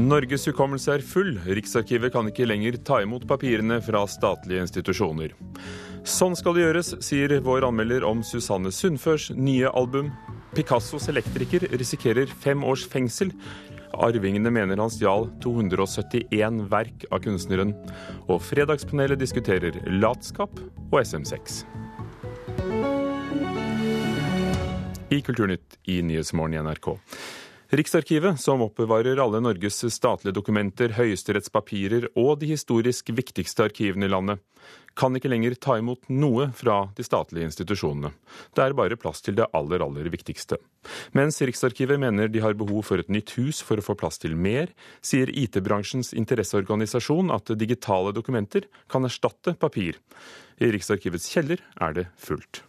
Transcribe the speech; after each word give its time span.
Norges 0.00 0.46
hukommelse 0.48 0.94
er 0.94 1.02
full. 1.04 1.34
Riksarkivet 1.44 2.12
kan 2.14 2.28
ikke 2.30 2.46
lenger 2.46 2.78
ta 2.86 3.02
imot 3.04 3.26
papirene 3.28 3.80
fra 3.84 4.06
statlige 4.08 4.62
institusjoner. 4.64 5.34
Sånn 6.08 6.36
skal 6.38 6.56
det 6.56 6.62
gjøres, 6.62 6.94
sier 7.04 7.34
vår 7.44 7.66
anmelder 7.68 8.06
om 8.08 8.22
Susanne 8.24 8.72
Sundførs 8.72 9.28
nye 9.36 9.68
album. 9.76 10.08
Picassos 10.56 11.10
elektriker 11.12 11.66
risikerer 11.74 12.32
fem 12.32 12.64
års 12.64 12.86
fengsel. 12.88 13.34
Arvingene 14.00 14.52
mener 14.54 14.80
han 14.80 14.92
stjal 14.94 15.28
271 15.44 16.62
verk 16.72 17.04
av 17.10 17.20
kunstneren. 17.26 17.74
Og 18.30 18.40
Fredagspanelet 18.46 19.20
diskuterer 19.20 19.76
latskap 20.00 20.62
og 20.88 20.96
SM6. 21.02 21.60
I 25.10 25.20
Kulturnytt 25.26 25.76
i 25.90 26.00
Nyhetsmorgen 26.06 26.56
i 26.56 26.64
NRK. 26.70 26.94
Riksarkivet, 27.70 28.40
som 28.40 28.62
oppbevarer 28.64 29.20
alle 29.22 29.38
Norges 29.40 29.84
statlige 29.94 30.34
dokumenter, 30.34 30.90
høyesterettspapirer 30.96 32.08
og 32.18 32.40
de 32.40 32.48
historisk 32.50 33.12
viktigste 33.14 33.62
arkivene 33.68 34.08
i 34.08 34.10
landet, 34.10 34.40
kan 34.98 35.14
ikke 35.14 35.30
lenger 35.30 35.54
ta 35.54 35.76
imot 35.78 36.08
noe 36.10 36.48
fra 36.50 36.80
de 36.96 37.04
statlige 37.06 37.46
institusjonene. 37.46 38.10
Det 38.58 38.64
er 38.64 38.74
bare 38.74 38.98
plass 38.98 39.22
til 39.22 39.36
det 39.38 39.46
aller, 39.54 39.84
aller 39.86 40.10
viktigste. 40.10 40.58
Mens 41.14 41.38
Riksarkivet 41.38 42.02
mener 42.02 42.26
de 42.26 42.42
har 42.42 42.58
behov 42.58 42.88
for 42.88 42.98
et 42.98 43.12
nytt 43.12 43.36
hus 43.38 43.62
for 43.62 43.78
å 43.78 43.84
få 43.86 43.94
plass 43.94 44.18
til 44.18 44.34
mer, 44.34 44.72
sier 44.98 45.30
IT-bransjens 45.30 46.10
interesseorganisasjon 46.18 47.30
at 47.30 47.54
digitale 47.54 48.10
dokumenter 48.16 48.66
kan 48.90 49.06
erstatte 49.06 49.54
papir. 49.54 50.02
I 50.58 50.72
Riksarkivets 50.74 51.30
kjeller 51.30 51.62
er 51.78 51.94
det 52.00 52.08
fullt. 52.18 52.64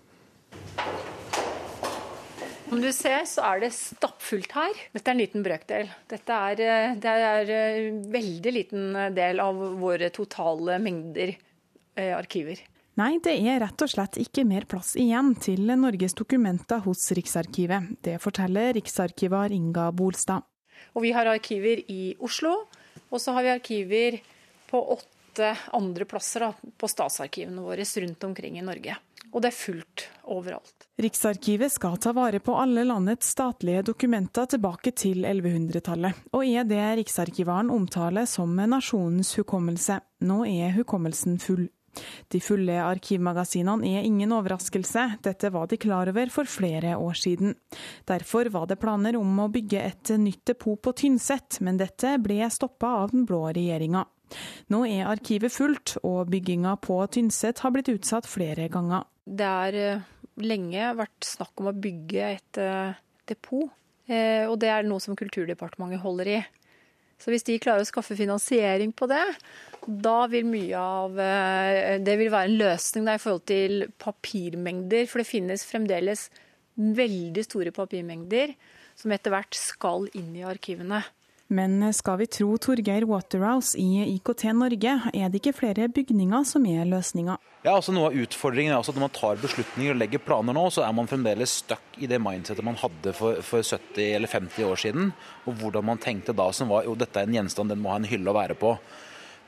Som 2.71 2.79
du 2.79 2.87
ser, 2.95 3.25
så 3.27 3.43
er 3.43 3.65
det 3.65 3.73
stappfullt 3.75 4.53
her. 4.55 4.77
Dette 4.95 5.11
er 5.11 5.17
en 5.17 5.19
liten 5.19 5.43
brøkdel. 5.43 5.89
Dette 6.07 6.35
er, 6.47 6.59
eh, 6.63 6.93
det 7.03 7.11
er 7.11 7.49
en 7.51 7.97
eh, 7.99 8.11
veldig 8.13 8.51
liten 8.55 8.93
del 9.11 9.41
av 9.43 9.57
våre 9.81 10.07
totale 10.15 10.77
mengder 10.79 11.33
eh, 11.35 12.13
arkiver. 12.15 12.61
Nei, 12.95 13.17
det 13.19 13.33
er 13.43 13.59
rett 13.59 13.83
og 13.83 13.91
slett 13.91 14.15
ikke 14.23 14.45
mer 14.47 14.63
plass 14.71 14.93
igjen 14.95 15.33
til 15.43 15.67
Norges 15.67 16.15
dokumenter 16.15 16.79
hos 16.85 17.03
Riksarkivet. 17.11 17.89
Det 18.07 18.13
forteller 18.23 18.71
riksarkivar 18.77 19.51
Inga 19.51 19.89
Bolstad. 19.91 20.47
Og 20.95 21.03
vi 21.03 21.11
har 21.11 21.27
arkiver 21.27 21.81
i 21.91 22.13
Oslo, 22.23 22.53
og 23.11 23.19
så 23.19 23.35
har 23.35 23.49
vi 23.49 23.51
arkiver 23.51 24.21
på 24.71 24.79
åtte 24.95 25.51
andre 25.75 26.07
plasser 26.07 26.47
da, 26.47 26.53
på 26.55 26.87
statsarkivene 26.87 27.67
våre 27.67 27.83
rundt 28.05 28.23
omkring 28.29 28.61
i 28.61 28.63
Norge. 28.63 28.95
Og 29.33 29.43
det 29.43 29.51
er 29.51 29.59
fullt 29.59 30.07
overalt. 30.31 30.80
Riksarkivet 31.01 31.71
skal 31.71 31.97
ta 31.97 32.11
vare 32.13 32.39
på 32.39 32.53
alle 32.61 32.83
landets 32.85 33.31
statlige 33.33 33.81
dokumenter 33.87 34.45
tilbake 34.45 34.91
til 34.93 35.23
1100-tallet, 35.25 36.27
og 36.37 36.45
er 36.45 36.67
det 36.69 36.81
Riksarkivaren 36.99 37.71
omtaler 37.73 38.27
som 38.29 38.53
nasjonens 38.53 39.31
hukommelse. 39.39 39.97
Nå 40.29 40.43
er 40.45 40.75
hukommelsen 40.75 41.39
full. 41.41 41.63
De 42.29 42.39
fulle 42.43 42.75
arkivmagasinene 42.85 43.95
er 43.95 44.05
ingen 44.05 44.31
overraskelse, 44.37 45.07
dette 45.25 45.49
var 45.49 45.71
de 45.71 45.81
klar 45.81 46.13
over 46.13 46.29
for 46.29 46.45
flere 46.45 46.93
år 46.93 47.17
siden. 47.17 47.57
Derfor 48.05 48.51
var 48.53 48.69
det 48.69 48.77
planer 48.85 49.17
om 49.17 49.41
å 49.41 49.49
bygge 49.49 49.81
et 49.81 50.13
nytt 50.21 50.45
depot 50.53 50.77
på 50.77 50.93
Tynset, 51.01 51.63
men 51.65 51.81
dette 51.81 52.13
ble 52.21 52.45
stoppa 52.53 52.93
av 53.01 53.15
den 53.15 53.25
blå 53.25 53.47
regjeringa. 53.49 54.05
Nå 54.69 54.85
er 54.85 55.09
arkivet 55.09 55.51
fullt, 55.51 55.97
og 56.05 56.29
bygginga 56.29 56.77
på 56.85 57.01
Tynset 57.09 57.65
har 57.65 57.73
blitt 57.73 57.89
utsatt 57.89 58.29
flere 58.29 58.69
ganger. 58.69 59.09
Det 59.25 59.47
er 59.47 59.81
eh, 59.81 60.09
lenge 60.43 60.93
vært 60.97 61.27
snakk 61.27 61.61
om 61.61 61.69
å 61.71 61.77
bygge 61.77 62.31
et 62.37 62.59
uh, 62.61 62.97
depot. 63.29 63.69
Eh, 64.11 64.43
og 64.49 64.57
det 64.59 64.71
er 64.73 64.87
noe 64.87 65.01
som 65.03 65.15
Kulturdepartementet 65.17 66.01
holder 66.03 66.31
i. 66.33 66.39
Så 67.21 67.29
hvis 67.29 67.45
de 67.45 67.59
klarer 67.61 67.85
å 67.85 67.87
skaffe 67.87 68.17
finansiering 68.17 68.91
på 68.97 69.05
det, 69.11 69.23
da 69.85 70.25
vil 70.29 70.47
mye 70.49 70.77
av 70.77 71.17
uh, 71.17 71.97
Det 72.01 72.17
vil 72.19 72.31
være 72.33 72.49
en 72.49 72.59
løsning 72.63 73.07
der 73.07 73.19
i 73.19 73.23
forhold 73.23 73.45
til 73.49 73.87
papirmengder. 74.01 75.07
For 75.09 75.21
det 75.21 75.29
finnes 75.29 75.67
fremdeles 75.67 76.27
veldig 76.75 77.43
store 77.45 77.73
papirmengder 77.75 78.55
som 78.97 79.13
etter 79.13 79.33
hvert 79.33 79.57
skal 79.57 80.07
inn 80.17 80.33
i 80.37 80.45
arkivene. 80.47 81.01
Men 81.51 81.81
skal 81.91 82.15
vi 82.21 82.29
tro 82.31 82.53
Torgeir 82.63 83.03
Waterhouse 83.03 83.75
i 83.75 84.05
IKT 84.13 84.45
Norge, 84.55 84.91
er 85.11 85.31
det 85.31 85.41
ikke 85.41 85.51
flere 85.57 85.89
bygninger 85.91 86.45
som 86.47 86.63
er 86.69 86.85
løsninga? 86.87 87.35
Ja, 87.65 87.73
altså 87.73 87.91
Noe 87.91 88.07
av 88.07 88.15
utfordringen 88.15 88.71
er 88.71 88.79
også 88.79 88.93
at 88.93 88.99
når 89.01 89.03
man 89.03 89.17
tar 89.17 89.41
beslutninger 89.41 89.91
og 89.91 89.99
legger 89.99 90.23
planer 90.23 90.55
nå, 90.55 90.63
så 90.71 90.85
er 90.85 90.95
man 90.95 91.09
fremdeles 91.11 91.57
stuck 91.59 91.99
i 91.99 92.07
det 92.07 92.21
mindsetet 92.23 92.63
man 92.63 92.79
hadde 92.79 93.11
for, 93.17 93.41
for 93.43 93.67
70 93.67 93.99
eller 94.15 94.31
50 94.31 94.69
år 94.69 94.79
siden. 94.85 95.11
Og 95.43 95.59
hvordan 95.59 95.89
man 95.89 95.99
tenkte 95.99 96.37
da 96.39 96.45
som 96.55 96.71
var 96.71 96.87
jo 96.87 96.95
dette 96.95 97.19
er 97.19 97.27
en 97.27 97.35
gjenstand, 97.41 97.75
den 97.75 97.83
må 97.83 97.91
ha 97.91 97.99
en 97.99 98.07
hylle 98.07 98.31
å 98.31 98.37
være 98.39 98.55
på. 98.55 98.71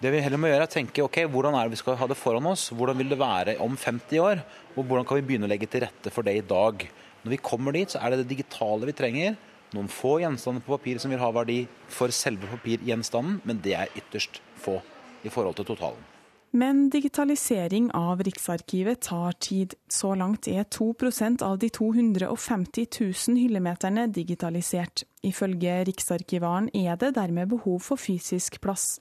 Det 0.04 0.12
vi 0.12 0.26
heller 0.26 0.44
må 0.44 0.52
gjøre 0.52 0.68
er 0.68 0.68
å 0.68 0.76
tenke 0.76 1.08
ok, 1.08 1.22
hvordan 1.32 1.56
er 1.56 1.72
det 1.72 1.78
vi 1.78 1.82
skal 1.86 1.96
ha 2.04 2.12
det 2.12 2.20
foran 2.20 2.52
oss? 2.52 2.68
Hvordan 2.76 3.00
vil 3.00 3.16
det 3.16 3.22
være 3.24 3.56
om 3.64 3.80
50 3.80 4.28
år? 4.28 4.44
Og 4.76 4.84
hvordan 4.84 5.08
kan 5.08 5.22
vi 5.22 5.26
begynne 5.32 5.48
å 5.48 5.54
legge 5.56 5.72
til 5.72 5.88
rette 5.88 6.12
for 6.12 6.28
det 6.28 6.36
i 6.36 6.46
dag? 6.52 6.84
Når 7.24 7.38
vi 7.38 7.44
kommer 7.48 7.72
dit, 7.72 7.96
så 7.96 8.04
er 8.04 8.12
det 8.12 8.26
det 8.26 8.32
digitale 8.36 8.92
vi 8.92 9.00
trenger 9.00 9.40
noen 9.76 9.92
få 9.92 10.18
gjenstander 10.24 10.64
på 10.66 10.78
papir 10.78 11.02
som 11.02 11.14
vil 11.14 11.22
ha 11.22 11.30
verdi 11.36 11.64
for 11.92 12.14
selve 12.14 12.50
papirgjenstanden, 12.56 13.42
men 13.44 13.62
det 13.66 13.78
er 13.78 13.94
ytterst 14.00 14.42
få 14.64 14.80
i 15.24 15.32
forhold 15.34 15.60
til 15.60 15.72
totalen. 15.74 16.10
Men 16.54 16.84
digitalisering 16.94 17.88
av 17.98 18.20
Riksarkivet 18.22 19.00
tar 19.08 19.34
tid. 19.42 19.74
Så 19.90 20.12
langt 20.14 20.46
er 20.48 20.68
2% 20.70 21.42
av 21.42 21.58
de 21.58 21.70
250 21.74 22.86
000 23.00 23.40
hyllemeterne 23.42 24.06
digitalisert. 24.14 25.02
Ifølge 25.26 25.80
Riksarkivaren 25.90 26.70
er 26.78 27.00
det 27.02 27.16
dermed 27.18 27.50
behov 27.56 27.80
for 27.82 27.98
fysisk 27.98 28.62
plass. 28.62 29.00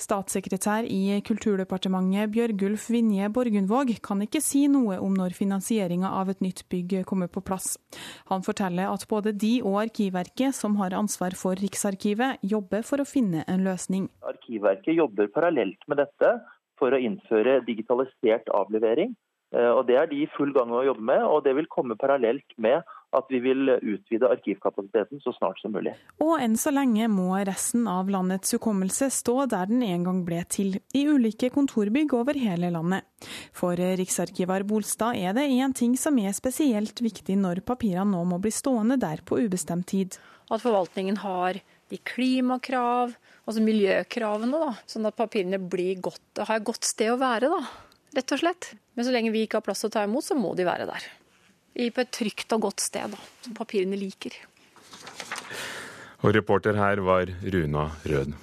Statssekretær 0.00 0.86
i 0.88 1.20
Kulturdepartementet 1.26 2.32
Bjørgulf 2.34 2.88
Vinje 2.92 3.28
Borgundvåg 3.34 3.94
kan 4.04 4.22
ikke 4.24 4.42
si 4.44 4.64
noe 4.70 4.98
om 5.02 5.14
når 5.16 5.36
finansieringa 5.36 6.10
av 6.20 6.32
et 6.32 6.42
nytt 6.44 6.64
bygg 6.72 7.00
kommer 7.08 7.30
på 7.32 7.42
plass. 7.44 7.74
Han 8.32 8.44
forteller 8.46 8.90
at 8.90 9.06
både 9.10 9.34
de 9.36 9.56
og 9.64 9.80
Arkivverket, 9.84 10.54
som 10.56 10.76
har 10.80 10.96
ansvar 10.96 11.36
for 11.38 11.58
Riksarkivet, 11.60 12.42
jobber 12.42 12.84
for 12.86 13.02
å 13.02 13.08
finne 13.08 13.44
en 13.50 13.64
løsning. 13.66 14.08
Arkivverket 14.26 14.98
jobber 14.98 15.30
parallelt 15.34 15.80
med 15.88 16.02
dette 16.02 16.34
for 16.80 16.94
å 16.94 17.00
innføre 17.00 17.60
digitalisert 17.66 18.50
avlevering. 18.54 19.14
Eh, 19.54 19.70
og 19.70 19.86
Det 19.86 19.96
er 19.96 20.10
de 20.10 20.24
i 20.24 20.30
full 20.34 20.52
gang 20.54 20.68
med 20.70 20.82
å 20.82 20.86
jobbe 20.90 21.08
med, 21.12 21.24
og 21.30 21.44
det 21.46 21.54
vil 21.56 21.70
komme 21.70 21.98
parallelt 21.98 22.56
med 22.58 22.82
at 23.14 23.28
vi 23.30 23.38
vil 23.38 23.70
utvide 23.70 24.26
arkivkapasiteten 24.26 25.20
så 25.22 25.30
snart 25.36 25.60
som 25.62 25.70
mulig. 25.76 25.92
Og 26.24 26.34
enn 26.42 26.56
så 26.58 26.72
lenge 26.74 27.06
må 27.12 27.28
resten 27.46 27.86
av 27.90 28.10
landets 28.10 28.56
hukommelse 28.56 29.06
stå 29.14 29.44
der 29.52 29.70
den 29.70 29.84
en 29.86 30.06
gang 30.08 30.22
ble 30.26 30.40
til, 30.50 30.80
i 30.98 31.04
ulike 31.06 31.52
kontorbygg 31.54 32.16
over 32.18 32.34
hele 32.34 32.72
landet. 32.74 33.06
For 33.54 33.78
riksarkivar 33.78 34.66
Bolstad 34.66 35.20
er 35.20 35.36
det 35.36 35.46
én 35.46 35.76
ting 35.76 35.94
som 36.00 36.18
er 36.18 36.34
spesielt 36.34 37.04
viktig 37.04 37.38
når 37.38 37.62
papirene 37.66 38.10
nå 38.16 38.24
må 38.34 38.40
bli 38.42 38.50
stående 38.54 38.98
der 38.98 39.22
på 39.22 39.38
ubestemt 39.46 39.86
tid. 39.94 40.18
At 40.50 40.64
forvaltningen 40.64 41.22
har 41.22 41.62
de 41.92 42.00
klimakrav, 42.02 43.14
altså 43.46 43.62
miljøkravene, 43.62 44.58
da, 44.58 44.74
sånn 44.90 45.06
at 45.06 45.16
papirene 45.16 45.60
blir 45.60 46.02
godt, 46.02 46.24
har 46.40 46.58
et 46.58 46.66
godt 46.66 46.86
sted 46.88 47.14
å 47.14 47.20
være. 47.20 47.52
da, 47.52 47.62
rett 48.16 48.34
og 48.34 48.40
slett. 48.40 48.72
Men 48.94 49.06
så 49.06 49.14
lenge 49.14 49.34
vi 49.34 49.44
ikke 49.44 49.60
har 49.60 49.66
plass 49.66 49.84
til 49.84 49.90
å 49.92 49.96
ta 49.96 50.04
imot, 50.06 50.26
så 50.26 50.38
må 50.38 50.54
de 50.58 50.66
være 50.66 50.88
der 50.90 51.06
på 51.74 52.04
et 52.04 52.10
trygt 52.14 52.52
og 52.54 52.68
godt 52.68 52.84
sted, 52.84 53.10
da, 53.10 53.18
som 53.42 53.54
papirene 53.58 53.98
liker. 53.98 54.36
Og 56.22 56.30
reporter 56.36 56.78
her 56.78 57.02
var 57.04 57.32
Runa 57.42 57.88
Rød. 58.06 58.36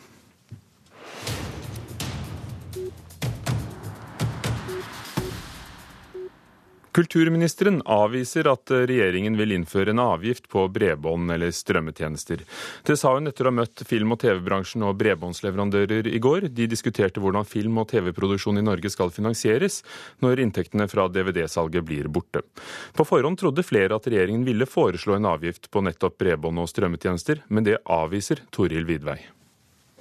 Kulturministeren 6.92 7.80
avviser 7.88 8.50
at 8.52 8.72
regjeringen 8.72 9.38
vil 9.40 9.54
innføre 9.56 9.94
en 9.94 10.02
avgift 10.04 10.50
på 10.52 10.66
bredbånd 10.76 11.32
eller 11.32 11.54
strømmetjenester. 11.56 12.44
Det 12.88 12.98
sa 13.00 13.14
hun 13.16 13.32
etter 13.32 13.48
å 13.48 13.52
ha 13.52 13.58
møtt 13.62 13.86
film- 13.88 14.12
og 14.12 14.20
TV-bransjen 14.26 14.84
og 14.84 14.98
bredbåndsleverandører 15.00 16.12
i 16.12 16.20
går. 16.20 16.50
De 16.52 16.68
diskuterte 16.68 17.24
hvordan 17.24 17.48
film- 17.48 17.80
og 17.80 17.88
TV-produksjon 17.94 18.60
i 18.60 18.66
Norge 18.68 18.92
skal 18.92 19.14
finansieres 19.16 19.82
når 20.20 20.44
inntektene 20.44 20.90
fra 20.92 21.08
DVD-salget 21.08 21.88
blir 21.88 22.12
borte. 22.12 22.44
På 22.92 23.08
forhånd 23.08 23.40
trodde 23.40 23.64
flere 23.64 23.96
at 23.96 24.12
regjeringen 24.12 24.44
ville 24.48 24.68
foreslå 24.68 25.16
en 25.16 25.32
avgift 25.32 25.72
på 25.72 25.88
nettopp 25.88 26.20
bredbånd 26.20 26.60
og 26.60 26.72
strømmetjenester, 26.72 27.46
men 27.48 27.68
det 27.68 27.80
avviser 27.88 28.44
Toril 28.52 28.84
Vidvei. 28.90 29.22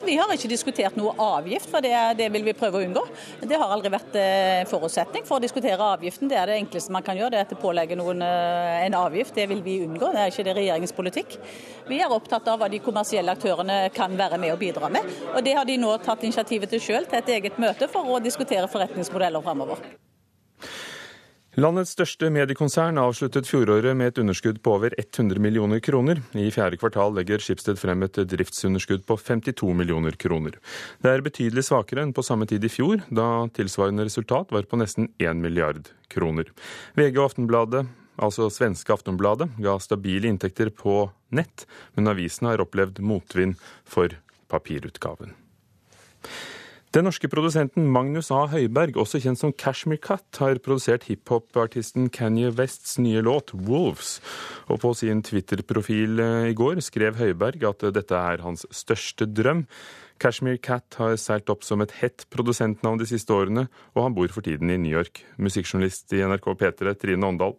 Vi 0.04 0.16
har 0.16 0.30
ikke 0.32 0.48
diskutert 0.48 0.96
noe 0.96 1.12
avgift, 1.20 1.68
for 1.68 1.84
det, 1.84 1.92
det, 2.16 2.30
vil 2.32 2.44
vi 2.46 2.54
prøve 2.56 2.80
å 2.80 2.84
unngå. 2.86 3.02
Det 3.44 3.58
har 3.60 3.72
aldri 3.74 3.92
vært 3.92 4.16
en 4.16 4.62
eh, 4.62 4.68
forutsetning 4.70 5.26
for 5.28 5.36
å 5.36 5.44
diskutere 5.44 5.88
avgiften. 5.96 6.30
Det 6.30 6.38
er 6.40 6.48
det 6.48 6.56
enkleste 6.62 6.94
man 6.94 7.04
kan 7.04 7.18
gjøre, 7.20 7.34
det 7.34 7.42
er 7.42 7.54
å 7.58 7.60
pålegge 7.60 7.98
noen 8.00 8.24
eh, 8.24 8.86
en 8.86 8.96
avgift. 8.96 9.36
Det 9.36 9.46
vil 9.50 9.60
vi 9.66 9.76
unngå, 9.84 10.12
det 10.14 10.24
er 10.24 10.32
ikke 10.32 10.46
det 10.48 10.56
regjeringens 10.56 10.96
politikk. 10.96 11.36
Vi 11.90 12.00
er 12.00 12.16
opptatt 12.16 12.48
av 12.48 12.62
hva 12.62 12.70
de 12.72 12.80
kommersielle 12.84 13.36
aktørene 13.36 13.80
kan 13.94 14.16
være 14.16 14.40
med 14.40 14.54
og 14.54 14.62
bidra 14.62 14.88
med. 14.92 15.08
Og 15.34 15.42
Det 15.44 15.56
har 15.58 15.68
de 15.68 15.80
nå 15.80 15.96
tatt 16.04 16.24
initiativet 16.24 16.72
til 16.72 16.86
sjøl, 16.86 17.08
til 17.10 17.20
et 17.20 17.34
eget 17.36 17.60
møte 17.60 17.90
for 17.92 18.08
å 18.16 18.22
diskutere 18.24 18.70
forretningsmodeller 18.72 19.44
framover. 19.44 19.84
Landets 21.60 21.90
største 21.92 22.30
mediekonsern 22.32 22.96
avsluttet 23.02 23.44
fjoråret 23.44 23.92
med 23.98 24.12
et 24.12 24.18
underskudd 24.22 24.62
på 24.64 24.72
over 24.78 24.94
100 24.96 25.42
millioner 25.44 25.82
kroner. 25.84 26.22
I 26.32 26.46
fjerde 26.54 26.78
kvartal 26.80 27.12
legger 27.18 27.42
Schibsted 27.42 27.76
frem 27.76 28.00
et 28.06 28.16
driftsunderskudd 28.30 29.02
på 29.04 29.18
52 29.20 29.74
millioner 29.76 30.16
kroner. 30.16 30.56
Det 31.04 31.10
er 31.12 31.24
betydelig 31.26 31.66
svakere 31.68 32.06
enn 32.06 32.14
på 32.16 32.24
samme 32.24 32.48
tid 32.48 32.64
i 32.64 32.70
fjor, 32.72 33.02
da 33.12 33.26
tilsvarende 33.52 34.06
resultat 34.08 34.54
var 34.56 34.64
på 34.70 34.80
nesten 34.80 35.10
1 35.20 35.42
milliard 35.42 35.90
kroner. 36.08 36.48
VG 36.96 37.18
og 37.18 37.26
Aftenbladet 37.26 37.84
altså 38.20 38.48
svenske 38.52 38.94
Aftenbladet, 38.96 39.50
ga 39.60 39.76
stabile 39.80 40.30
inntekter 40.30 40.72
på 40.72 41.10
nett, 41.36 41.66
men 41.96 42.08
avisen 42.12 42.48
har 42.48 42.64
opplevd 42.64 43.02
motvind 43.04 43.60
for 43.84 44.16
papirutgaven. 44.52 45.36
Den 46.90 47.04
norske 47.06 47.28
produsenten 47.30 47.84
Magnus 47.86 48.32
A. 48.34 48.48
Høiberg, 48.50 48.96
også 48.98 49.20
kjent 49.22 49.38
som 49.38 49.52
Cashmere 49.54 50.00
Cut, 50.02 50.26
har 50.42 50.58
produsert 50.58 51.04
hiphop-artisten 51.06 52.08
Kanye 52.10 52.50
Wests 52.50 52.96
nye 52.98 53.22
låt 53.22 53.52
'Wolves'. 53.54 54.18
Og 54.66 54.80
på 54.82 54.90
sin 54.98 55.22
Twitter-profil 55.22 56.18
eh, 56.18 56.48
i 56.50 56.56
går 56.58 56.82
skrev 56.82 57.14
Høiberg 57.14 57.62
at 57.62 57.86
dette 57.94 58.16
er 58.18 58.42
hans 58.42 58.66
største 58.74 59.30
drøm. 59.30 59.68
Cashmere 60.18 60.58
Cat 60.58 60.98
har 60.98 61.14
seilt 61.14 61.48
opp 61.54 61.62
som 61.62 61.80
et 61.80 61.94
hett 62.02 62.26
produsentnavn 62.26 62.98
de 62.98 63.06
siste 63.06 63.30
årene, 63.30 63.68
og 63.94 64.02
han 64.02 64.14
bor 64.18 64.26
for 64.34 64.42
tiden 64.42 64.68
i 64.74 64.76
New 64.76 64.90
York. 64.90 65.22
Musikkjournalist 65.38 66.10
i 66.10 66.26
NRK 66.26 66.58
P3, 66.58 66.98
Trine 66.98 67.22
Åndal. 67.22 67.54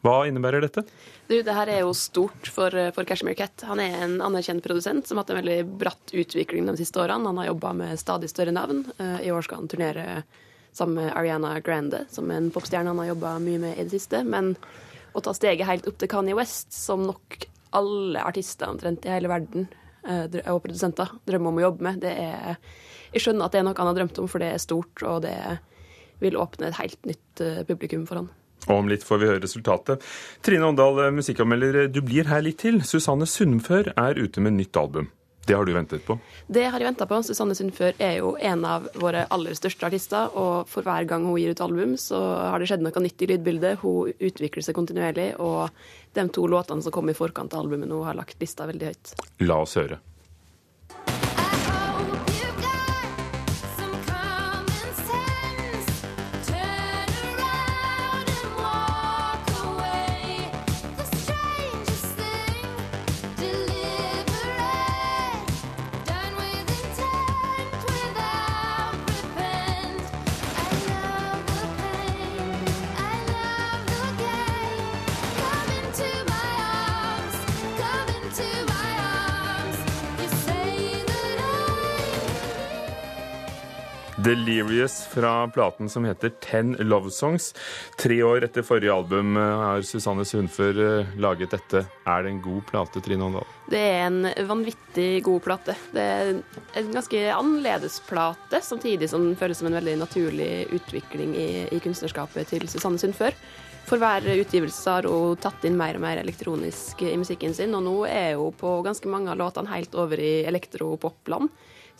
Hva 0.00 0.22
innebærer 0.24 0.64
dette? 0.64 0.84
Du, 1.28 1.34
det 1.44 1.54
her 1.54 1.68
er 1.68 1.82
jo 1.82 1.92
stort 1.96 2.48
for, 2.48 2.72
for 2.96 3.08
Cashmere 3.08 3.36
Cat. 3.36 3.66
Han 3.68 3.82
er 3.82 3.98
en 4.06 4.16
anerkjent 4.24 4.64
produsent 4.64 5.08
som 5.08 5.18
har 5.18 5.26
hatt 5.26 5.34
en 5.34 5.40
veldig 5.42 5.58
bratt 5.82 6.14
utvikling 6.16 6.68
de 6.70 6.76
siste 6.80 7.02
årene. 7.02 7.28
Han 7.28 7.40
har 7.42 7.50
jobba 7.50 7.74
med 7.76 8.00
stadig 8.00 8.30
større 8.32 8.54
navn. 8.56 8.86
Eh, 8.96 9.26
I 9.28 9.34
år 9.34 9.44
skal 9.44 9.60
han 9.60 9.68
turnere 9.70 10.22
sammen 10.72 11.02
med 11.02 11.12
Ariana 11.18 11.58
Grande, 11.60 12.06
som 12.10 12.30
er 12.30 12.40
en 12.40 12.52
popstjerne 12.54 12.94
han 12.94 13.02
har 13.02 13.10
jobba 13.12 13.34
mye 13.44 13.60
med 13.60 13.76
i 13.76 13.84
det 13.84 13.98
siste. 13.98 14.22
Men 14.24 14.54
å 15.12 15.22
ta 15.24 15.34
steget 15.36 15.68
helt 15.68 15.88
opp 15.90 16.00
til 16.00 16.10
Kanye 16.10 16.38
West, 16.38 16.72
som 16.72 17.04
nok 17.04 17.44
alle 17.76 18.24
artister 18.24 18.70
omtrent 18.70 19.04
i 19.06 19.12
hele 19.12 19.30
verden 19.30 19.68
eh, 20.08 20.40
og 20.50 20.64
produsenter 20.64 21.12
drømmer 21.28 21.52
om 21.52 21.60
å 21.60 21.66
jobbe 21.68 21.86
med, 21.86 22.00
det 22.02 22.16
er 22.16 22.56
Jeg 23.12 23.24
skjønner 23.24 23.46
at 23.46 23.52
det 23.52 23.60
er 23.60 23.64
noe 23.66 23.78
han 23.78 23.90
har 23.90 23.96
drømt 23.98 24.18
om, 24.22 24.28
for 24.30 24.42
det 24.42 24.52
er 24.54 24.62
stort, 24.62 25.02
og 25.02 25.24
det 25.26 25.36
vil 26.22 26.36
åpne 26.38 26.68
et 26.68 26.78
helt 26.78 27.08
nytt 27.08 27.42
eh, 27.42 27.64
publikum 27.66 28.06
for 28.08 28.22
han. 28.22 28.30
Og 28.68 28.74
om 28.76 28.90
litt 28.90 29.06
får 29.06 29.22
vi 29.22 29.30
høre 29.30 29.44
resultatet. 29.44 30.04
Trine 30.44 30.68
Åndal, 30.68 31.06
eh, 31.06 31.14
musikkanmelder, 31.14 31.88
du 31.88 32.02
blir 32.04 32.28
her 32.28 32.44
litt 32.44 32.60
til. 32.64 32.82
Susanne 32.84 33.26
Sundfør 33.26 33.92
er 33.96 34.20
ute 34.20 34.40
med 34.40 34.58
nytt 34.58 34.76
album. 34.76 35.10
Det 35.46 35.56
har 35.56 35.64
du 35.64 35.72
ventet 35.72 36.04
på? 36.06 36.18
Det 36.46 36.66
har 36.68 36.78
jeg 36.78 36.86
venta 36.86 37.06
på. 37.08 37.16
Susanne 37.26 37.56
Sundfør 37.58 37.96
er 37.98 38.18
jo 38.20 38.34
en 38.36 38.64
av 38.68 38.84
våre 39.00 39.24
aller 39.34 39.56
største 39.58 39.88
artister, 39.88 40.28
og 40.36 40.68
for 40.70 40.86
hver 40.86 41.08
gang 41.08 41.24
hun 41.26 41.38
gir 41.40 41.56
ut 41.56 41.62
album, 41.64 41.96
så 41.98 42.20
har 42.52 42.60
det 42.60 42.68
skjedd 42.70 42.84
noe 42.84 43.02
nytt 43.02 43.24
i 43.24 43.30
lydbildet. 43.32 43.80
Hun 43.82 44.12
utvikler 44.20 44.62
seg 44.62 44.76
kontinuerlig, 44.76 45.32
og 45.40 45.72
de 46.14 46.26
to 46.28 46.46
låtene 46.46 46.84
som 46.84 46.94
kom 46.94 47.10
i 47.10 47.16
forkant 47.16 47.56
av 47.56 47.64
albumet 47.64 47.90
nå, 47.90 48.02
har 48.06 48.18
lagt 48.20 48.38
lista 48.42 48.68
veldig 48.68 48.92
høyt. 48.92 49.14
La 49.48 49.58
oss 49.64 49.74
høre. 49.80 49.98
Delirious 84.30 85.06
fra 85.10 85.48
platen 85.48 85.88
som 85.88 86.04
heter 86.04 86.28
Ten 86.28 86.76
Love 86.78 87.10
Songs. 87.10 87.54
Tre 87.98 88.22
år 88.22 88.44
etter 88.46 88.62
forrige 88.62 88.92
album 88.94 89.34
eh, 89.36 89.62
har 89.62 89.82
Susanne 89.82 90.22
Sundfør 90.28 90.76
eh, 90.84 91.16
laget 91.18 91.50
dette. 91.56 91.82
Er 92.06 92.22
det 92.22 92.30
en 92.30 92.42
god 92.44 92.60
plate, 92.68 93.02
Trine 93.02 93.26
Åndal? 93.26 93.48
Det 93.72 93.80
er 93.80 94.04
en 94.04 94.28
vanvittig 94.46 95.08
god 95.26 95.42
plate. 95.42 95.74
Det 95.90 96.04
er 96.04 96.30
en 96.78 96.92
ganske 96.94 97.24
annerledes 97.34 97.98
plate, 98.06 98.60
samtidig 98.62 99.10
som 99.10 99.24
den 99.26 99.34
føles 99.40 99.58
som 99.58 99.70
en 99.72 99.80
veldig 99.80 99.96
naturlig 100.04 100.52
utvikling 100.78 101.34
i, 101.34 101.48
i 101.74 101.82
kunstnerskapet 101.82 102.54
til 102.54 102.68
Susanne 102.70 103.02
Sundfør. 103.02 103.34
For 103.90 103.98
hver 103.98 104.30
utgivelse 104.36 104.94
har 104.94 105.10
hun 105.10 105.42
tatt 105.42 105.66
inn 105.66 105.74
mer 105.80 105.98
og 105.98 106.06
mer 106.06 106.22
elektronisk 106.22 107.02
i 107.02 107.16
musikken 107.18 107.56
sin, 107.58 107.74
og 107.74 107.82
nå 107.82 107.98
er 108.06 108.38
hun 108.38 108.54
på 108.54 108.78
ganske 108.86 109.10
mange 109.10 109.34
av 109.34 109.42
låtene 109.42 109.74
helt 109.74 109.98
over 109.98 110.22
i 110.22 110.34
elektropopland. 110.46 111.50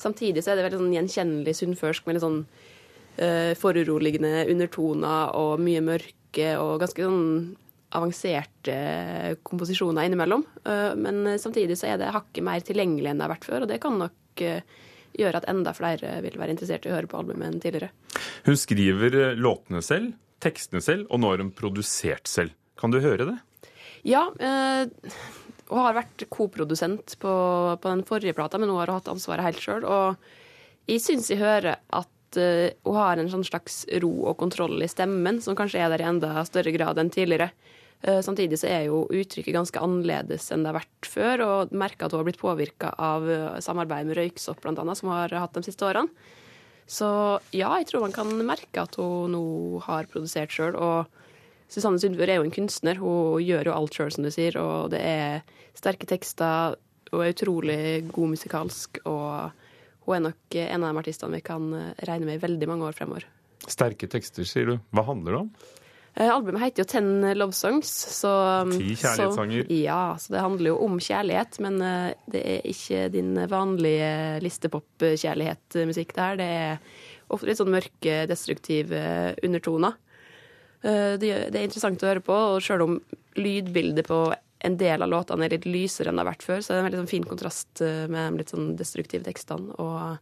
Samtidig 0.01 0.45
så 0.45 0.53
er 0.53 0.59
det 0.59 0.67
veldig 0.69 0.81
sånn 0.81 0.95
gjenkjennelig 0.97 1.57
sunnførsk 1.59 2.07
med 2.07 2.17
litt 2.17 2.25
sånn 2.25 2.39
uh, 2.45 3.53
foruroligende 3.61 4.47
undertoner 4.49 5.35
og 5.37 5.61
mye 5.65 5.83
mørke 5.85 6.55
og 6.61 6.79
ganske 6.83 7.05
sånn 7.05 7.27
avanserte 7.99 8.77
komposisjoner 9.45 10.07
innimellom. 10.07 10.47
Uh, 10.65 10.95
men 10.97 11.35
samtidig 11.43 11.77
så 11.81 11.91
er 11.91 12.01
det 12.01 12.15
hakket 12.15 12.47
mer 12.47 12.65
tilgjengelig 12.65 13.13
enn 13.13 13.21
det 13.21 13.27
har 13.27 13.35
vært 13.35 13.51
før, 13.51 13.67
og 13.67 13.73
det 13.73 13.81
kan 13.83 14.01
nok 14.01 14.45
uh, 14.47 14.81
gjøre 15.21 15.43
at 15.43 15.51
enda 15.51 15.75
flere 15.77 16.17
vil 16.25 16.41
være 16.41 16.57
interessert 16.57 16.87
i 16.87 16.93
å 16.93 16.97
høre 16.97 17.11
på 17.11 17.21
albumet 17.21 17.51
enn 17.51 17.61
tidligere. 17.61 17.93
Hun 18.47 18.57
skriver 18.57 19.21
låtene 19.37 19.85
selv, 19.85 20.15
tekstene 20.41 20.81
selv, 20.85 21.11
og 21.11 21.21
nå 21.21 21.35
har 21.35 21.45
hun 21.45 21.53
produsert 21.53 22.31
selv. 22.31 22.57
Kan 22.81 22.95
du 22.95 23.03
høre 23.05 23.27
det? 23.29 23.39
Ja. 24.09 24.31
Og 25.71 25.79
har 25.79 25.99
vært 26.01 26.25
koprodusent 26.33 27.17
på, 27.23 27.33
på, 27.79 27.91
den 27.91 28.05
forrige 28.07 28.35
plata, 28.37 28.59
men 28.59 28.73
hun 28.73 28.81
har 28.83 28.91
hatt 28.91 29.11
ansvaret 29.11 29.47
helt 29.47 29.63
sjøl. 29.63 29.87
Og 29.87 30.91
jeg 30.91 31.03
syns 31.05 31.31
jeg 31.31 31.39
hører 31.43 31.77
at 31.79 32.41
uh, 32.41 32.67
hun 32.87 32.99
har 32.99 33.21
en 33.21 33.31
sånn 33.31 33.47
slags 33.47 33.85
ro 34.03 34.11
og 34.33 34.39
kontroll 34.41 34.83
i 34.83 34.91
stemmen, 34.91 35.39
som 35.45 35.59
kanskje 35.59 35.85
er 35.85 35.93
der 35.93 36.03
i 36.03 36.09
enda 36.11 36.43
større 36.49 36.75
grad 36.75 36.99
enn 36.99 37.13
tidligere. 37.15 37.53
Uh, 38.03 38.19
samtidig 38.25 38.59
så 38.59 38.71
er 38.73 38.89
jo 38.89 39.05
uttrykket 39.07 39.55
ganske 39.55 39.85
annerledes 39.85 40.51
enn 40.51 40.67
det 40.67 40.73
har 40.73 40.81
vært 40.81 41.11
før, 41.15 41.47
og 41.47 41.75
merker 41.77 42.09
at 42.09 42.17
hun 42.17 42.25
har 42.25 42.31
blitt 42.33 42.43
påvirka 42.43 42.91
av 42.99 43.31
uh, 43.31 43.63
samarbeid 43.63 44.11
med 44.11 44.19
Røyksopp, 44.19 44.63
blant 44.65 44.83
annet, 44.83 44.99
som 44.99 45.13
hun 45.13 45.21
har 45.21 45.39
hatt 45.45 45.55
de 45.55 45.67
siste 45.69 45.87
årene. 45.87 46.11
Så 46.91 47.07
ja, 47.55 47.71
jeg 47.79 47.87
tror 47.87 48.03
man 48.09 48.15
kan 48.15 48.31
merke 48.43 48.83
at 48.83 48.97
hun 48.99 49.31
nå 49.37 49.45
har 49.87 50.09
produsert 50.11 50.51
sjøl. 50.51 50.75
Og 50.75 51.07
Susanne 51.71 52.01
Sundfør 52.03 52.33
er 52.33 52.41
jo 52.41 52.47
en 52.47 52.55
kunstner. 52.55 52.99
Hun 52.99 53.43
gjør 53.45 53.71
jo 53.71 53.75
alt 53.77 53.97
sjøl, 53.97 54.13
som 54.15 54.27
du 54.27 54.31
sier. 54.35 54.57
Og 54.59 54.91
det 54.95 55.01
er 55.07 55.43
sterke 55.79 56.09
tekster 56.11 56.79
og 57.11 57.25
er 57.25 57.35
utrolig 57.35 57.81
god 58.11 58.33
musikalsk. 58.35 59.03
Og 59.11 60.07
hun 60.07 60.17
er 60.17 60.25
nok 60.31 60.61
en 60.67 60.87
av 60.87 60.91
de 60.91 61.03
artistene 61.05 61.39
vi 61.39 61.45
kan 61.47 61.69
regne 62.09 62.27
med 62.27 62.39
i 62.39 62.43
veldig 62.43 62.71
mange 62.71 62.89
år 62.91 62.99
fremover. 62.99 63.27
Sterke 63.71 64.09
tekster, 64.11 64.47
sier 64.49 64.73
du. 64.73 64.75
Hva 64.97 65.05
handler 65.07 65.37
det 65.37 65.45
om? 65.45 65.53
Eh, 66.15 66.27
albumet 66.27 66.63
heter 66.65 66.83
jo 66.83 66.89
Ten 66.91 67.11
Love 67.39 67.55
Songs. 67.55 67.91
Så, 68.17 68.31
Ti 68.73 68.97
kjærlighetssanger. 68.99 69.65
Så, 69.69 69.79
ja, 69.79 70.03
så 70.19 70.35
det 70.35 70.43
handler 70.43 70.73
jo 70.73 70.79
om 70.87 70.99
kjærlighet. 70.99 71.61
Men 71.63 71.81
eh, 71.87 72.13
det 72.35 72.43
er 72.57 72.69
ikke 72.73 73.07
din 73.15 73.33
vanlige 73.51 74.13
listepop-kjærlighetsmusikk 74.45 76.15
det 76.17 76.27
her. 76.27 76.41
Det 76.41 76.53
er 76.59 76.79
ofte 77.31 77.51
litt 77.51 77.61
sånn 77.61 77.75
mørke, 77.75 78.23
destruktive 78.31 79.03
undertoner. 79.47 79.99
Eh, 80.83 81.17
det 81.21 81.33
er 81.33 81.65
interessant 81.65 82.03
å 82.03 82.11
høre 82.11 82.25
på, 82.25 82.37
og 82.55 82.63
sjøl 82.65 82.87
om 82.87 83.01
lydbildet 83.39 84.09
på 84.09 84.21
en 84.61 84.77
del 84.81 85.05
av 85.05 85.09
låtene 85.09 85.47
er 85.47 85.55
litt 85.55 85.69
lysere 85.69 86.11
enn 86.11 86.19
det 86.19 86.25
har 86.25 86.33
vært 86.35 86.45
før, 86.45 86.61
så 86.61 86.73
er 86.73 86.77
det 86.77 86.81
en 86.81 86.89
veldig 86.91 87.01
sånn 87.03 87.15
fin 87.15 87.27
kontrast 87.29 87.83
eh, 87.85 88.05
med 88.13 88.21
de 88.35 88.43
litt 88.43 88.53
sånn 88.53 88.73
destruktive 88.81 89.25
tekstene. 89.27 89.77
og 89.81 90.19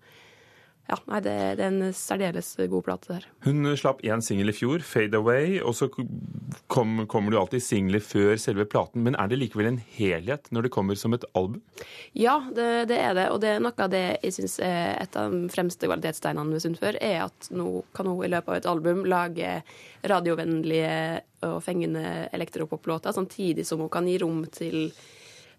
ja, 0.88 0.96
nei, 1.04 1.18
det, 1.20 1.32
det, 1.58 1.64
er 1.66 1.74
en 1.74 1.92
særdeles 1.92 2.54
god 2.72 2.84
plate 2.86 3.10
der. 3.10 3.24
Hun 3.44 3.68
slapp 3.76 3.98
én 4.06 4.22
singel 4.24 4.48
i 4.48 4.54
fjor, 4.56 4.80
'Fade 4.80 5.18
Away', 5.18 5.58
og 5.60 5.74
så 5.76 5.90
kom, 5.92 7.02
kommer 7.12 7.34
det 7.34 7.40
alltid 7.40 7.62
singler 7.62 8.00
før 8.00 8.40
selve 8.40 8.64
platen. 8.64 9.04
Men 9.04 9.18
er 9.20 9.28
det 9.28 9.36
likevel 9.42 9.68
en 9.68 9.82
helhet 9.98 10.48
når 10.48 10.64
det 10.64 10.72
kommer 10.72 10.96
som 10.96 11.12
et 11.12 11.26
album? 11.36 11.60
Ja, 12.16 12.38
det, 12.56 12.88
det 12.88 13.02
er 13.04 13.12
det. 13.18 13.26
Og 13.34 13.42
det 13.44 13.52
er 13.52 13.60
noe 13.60 13.76
av 13.76 13.92
det 13.92 14.02
jeg 14.24 14.38
syns 14.38 14.56
er 14.64 14.96
et 15.02 15.20
av 15.20 15.34
de 15.34 15.52
fremste 15.52 15.90
kvalitetstegnene 15.90 16.56
ved 16.56 16.64
Sundfør, 16.64 16.96
er 17.04 17.26
at 17.26 17.50
nå 17.52 17.84
kan 17.92 18.08
hun 18.08 18.24
i 18.24 18.32
løpet 18.32 18.54
av 18.54 18.60
et 18.62 18.72
album 18.72 19.04
lage 19.04 19.52
radiovennlige 20.08 20.96
og 21.44 21.60
fengende 21.62 22.30
elektropoplåter, 22.32 23.12
samtidig 23.12 23.68
som 23.68 23.84
hun 23.84 23.92
kan 23.92 24.08
gi 24.08 24.16
rom 24.24 24.40
til 24.56 24.88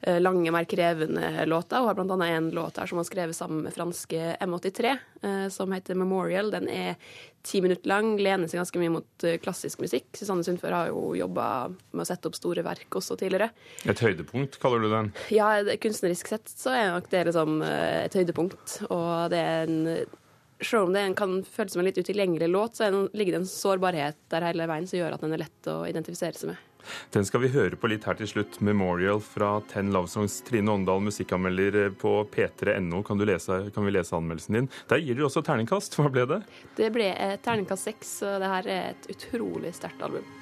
lange, 0.02 0.52
mer 0.52 0.64
krevende 0.64 1.46
låter. 1.46 1.80
Hun 1.80 1.88
har 1.88 1.96
bl.a. 1.96 2.28
en 2.28 2.50
låt 2.50 2.78
her 2.78 2.86
som 2.86 2.96
hun 2.96 3.00
har 3.04 3.10
skrevet 3.10 3.36
sammen 3.36 3.64
med 3.64 3.74
franske 3.74 4.36
M83, 4.40 4.98
eh, 5.22 5.50
som 5.50 5.72
heter 5.72 5.96
'Memorial'. 5.96 6.52
Den 6.52 6.70
er 6.70 6.96
ti 7.44 7.62
minutter 7.62 7.88
lang, 7.88 8.18
lener 8.18 8.48
seg 8.48 8.60
ganske 8.60 8.80
mye 8.80 8.94
mot 8.94 9.24
eh, 9.24 9.38
klassisk 9.38 9.80
musikk. 9.80 10.08
Susanne 10.14 10.44
Sundfør 10.44 10.72
har 10.72 10.88
jo 10.88 11.16
jobba 11.16 11.68
med 11.92 12.04
å 12.04 12.08
sette 12.08 12.32
opp 12.32 12.36
store 12.36 12.64
verk 12.64 12.96
også 12.96 13.18
tidligere. 13.20 13.52
Et 13.86 14.00
høydepunkt, 14.00 14.60
kaller 14.60 14.80
du 14.80 14.90
den? 14.90 15.12
Ja, 15.36 15.52
kunstnerisk 15.82 16.28
sett 16.28 16.48
så 16.48 16.72
er 16.76 16.92
nok 16.96 17.10
det 17.12 17.26
liksom 17.28 17.62
et 17.62 18.16
høydepunkt. 18.16 18.80
Og 18.90 19.30
det 19.32 19.40
er 19.40 19.68
en 19.68 20.06
selv 20.62 20.88
om 20.90 20.96
det 20.96 21.06
kan 21.20 21.40
føles 21.48 21.76
som 21.76 21.84
en 21.84 21.90
litt 21.90 22.00
utilgjengelig 22.00 22.50
låt, 22.50 22.80
så 22.80 22.90
ligger 23.14 23.36
det 23.38 23.44
en 23.44 23.52
sårbarhet 23.52 24.18
der 24.32 24.48
hele 24.50 24.68
veien 24.70 24.88
som 24.90 25.00
gjør 25.00 25.16
at 25.16 25.24
den 25.24 25.36
er 25.36 25.46
lett 25.46 25.70
å 25.72 25.84
identifisere 25.90 26.40
seg 26.40 26.54
med. 26.54 26.66
Den 27.14 27.26
skal 27.28 27.44
vi 27.44 27.52
høre 27.54 27.78
på 27.78 27.90
litt 27.92 28.06
her 28.08 28.18
til 28.18 28.30
slutt. 28.32 28.60
'Memorial' 28.64 29.22
fra 29.22 29.60
Ten 29.72 29.92
Love 29.94 30.08
Songs. 30.08 30.40
Trine 30.48 30.72
Åndal, 30.72 31.04
musikkanmelder 31.06 31.92
på 32.02 32.24
p3.no. 32.32 33.04
Kan, 33.04 33.20
kan, 33.76 33.86
vi 33.86 33.92
lese 33.92 34.16
anmeldelsen 34.16 34.60
din? 34.62 34.70
Der 34.90 35.04
gir 35.04 35.20
du 35.20 35.26
også 35.28 35.44
terningkast. 35.46 36.00
Hva 36.00 36.10
ble 36.10 36.26
det? 36.26 36.42
Det 36.80 36.92
ble 36.96 37.12
terningkast 37.44 37.92
seks. 37.92 38.20
Det 38.24 38.54
her 38.56 38.68
er 38.68 38.94
et 38.94 39.12
utrolig 39.12 39.76
sterkt 39.76 40.02
album. 40.08 40.39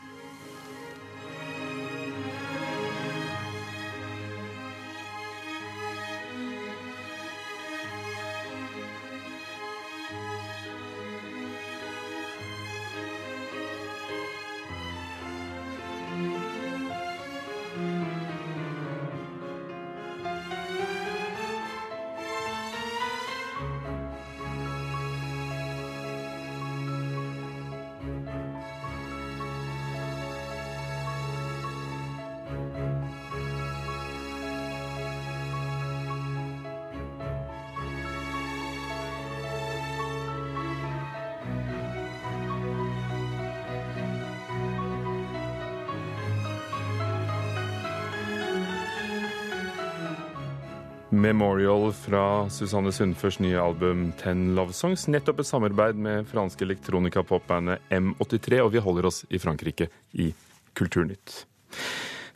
Memorial 51.17 51.89
fra 51.93 52.49
Susanne 52.53 52.91
Sundførs 52.93 53.39
nye 53.41 53.57
album 53.57 54.11
Ten 54.19 54.51
Love 54.55 54.75
Songs. 54.77 55.07
Nettopp 55.09 55.41
et 55.41 55.49
samarbeid 55.49 55.97
med 55.97 56.27
franske 56.29 56.61
elektronika-popbandet 56.67 57.81
M83, 57.89 58.59
og 58.61 58.69
vi 58.75 58.83
holder 58.85 59.09
oss 59.09 59.23
i 59.33 59.39
Frankrike 59.41 59.89
i 60.13 60.29
Kulturnytt. 60.77 61.39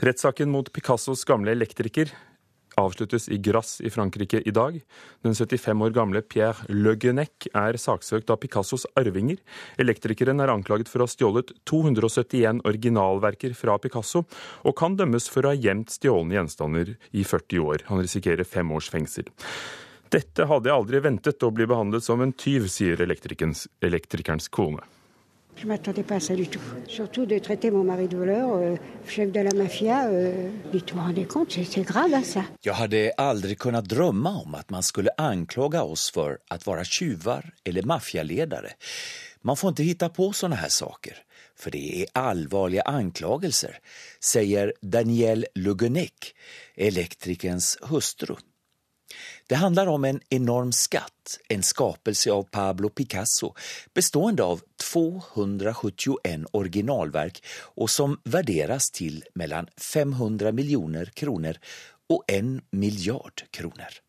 Rettssaken 0.02 0.50
mot 0.50 0.72
Picassos 0.74 1.22
gamle 1.30 1.54
elektriker 1.54 2.10
avsluttes 2.80 3.28
i 3.30 3.38
Grasse 3.42 3.84
i 3.84 3.90
Frankrike 3.90 4.42
i 4.46 4.54
dag. 4.56 4.78
Den 5.24 5.36
75 5.36 5.82
år 5.86 5.96
gamle 5.96 6.22
Pierre 6.22 6.68
Le 6.70 6.96
Guenec 6.96 7.50
er 7.54 7.78
saksøkt 7.80 8.32
av 8.32 8.40
Picassos 8.42 8.86
arvinger. 9.00 9.42
Elektrikeren 9.82 10.42
er 10.44 10.54
anklaget 10.54 10.92
for 10.92 11.02
å 11.02 11.08
ha 11.08 11.12
stjålet 11.12 11.54
271 11.70 12.64
originalverker 12.68 13.56
fra 13.58 13.78
Picasso, 13.82 14.26
og 14.64 14.78
kan 14.78 14.98
dømmes 15.00 15.30
for 15.32 15.46
å 15.46 15.54
ha 15.54 15.60
gjemt 15.60 15.94
stjålne 15.98 16.38
gjenstander 16.38 16.96
i 17.12 17.26
40 17.28 17.68
år. 17.68 17.86
Han 17.92 18.04
risikerer 18.04 18.48
fem 18.48 18.72
års 18.72 18.92
fengsel. 18.94 19.30
Dette 20.12 20.44
hadde 20.48 20.68
jeg 20.68 20.76
aldri 20.76 21.00
ventet 21.04 21.44
å 21.48 21.54
bli 21.56 21.68
behandlet 21.70 22.04
som 22.04 22.20
en 22.24 22.34
tyv, 22.36 22.68
sier 22.72 23.00
elektrikerens 23.00 24.50
kone. 24.52 24.84
Je 25.56 25.64
ne 25.64 25.68
m'attendais 25.68 26.04
pas 26.04 26.16
à 26.16 26.20
ça 26.20 26.36
du 26.36 26.48
tout. 26.48 26.60
Surtout 26.88 27.26
de 27.26 27.40
traiter 27.40 27.72
mon 27.72 27.84
mari 27.84 28.08
de 28.08 28.18
voleur, 28.18 28.56
euh, 28.56 28.76
chef 29.08 29.32
de 29.32 29.40
la 29.42 29.52
mafia. 29.54 30.08
Euh, 30.08 30.50
du 30.74 30.82
rendez 30.94 31.26
compte, 31.26 31.52
c'est 31.52 31.84
grave 31.84 32.14
hein, 32.14 32.24
ça. 32.24 32.44
Jag 32.62 32.74
hade 32.74 33.12
aldrig 33.18 33.60
kunnat 33.60 33.86
drömma 33.86 34.30
om 34.30 34.56
att 34.56 34.70
man 34.70 34.84
skulle 34.84 35.10
anklaga 35.18 35.84
oss 35.84 36.12
för 36.12 36.38
att 36.48 36.66
vara 36.66 36.84
tjuvar 36.84 37.54
eller 37.64 37.84
maffialedare. 37.84 38.72
Man 39.42 39.58
får 39.58 39.70
inte 39.70 39.84
hitta 39.84 40.10
på 40.10 40.34
sådana 40.34 40.56
här 40.56 40.70
saker, 40.70 41.18
för 41.56 41.72
det 41.72 42.02
är 42.02 42.08
allvarliga 42.14 42.82
anklagelser, 42.82 43.80
säger 44.20 44.74
Danielle 44.82 45.48
Lugunek, 45.56 46.36
elektrikerns 46.76 47.78
hustru. 47.82 48.36
Det 49.52 49.56
handlar 49.56 49.88
om 49.88 50.06
en 50.06 50.22
enorm 50.30 50.72
skatt, 50.72 51.40
en 51.50 51.64
skapelse 51.64 52.32
av 52.32 52.44
Pablo 52.44 52.90
Picasso 52.90 53.50
bestående 53.94 54.44
av 54.44 54.62
271 54.94 56.46
originalverk 56.56 57.42
og 57.76 57.90
som 57.92 58.16
värderas 58.24 58.88
til 58.96 59.18
mellom 59.36 59.68
500 59.76 60.56
millioner 60.56 61.12
kroner 61.12 61.60
og 62.08 62.24
en 62.32 62.62
miljard 62.72 63.44
kroner. 63.52 64.00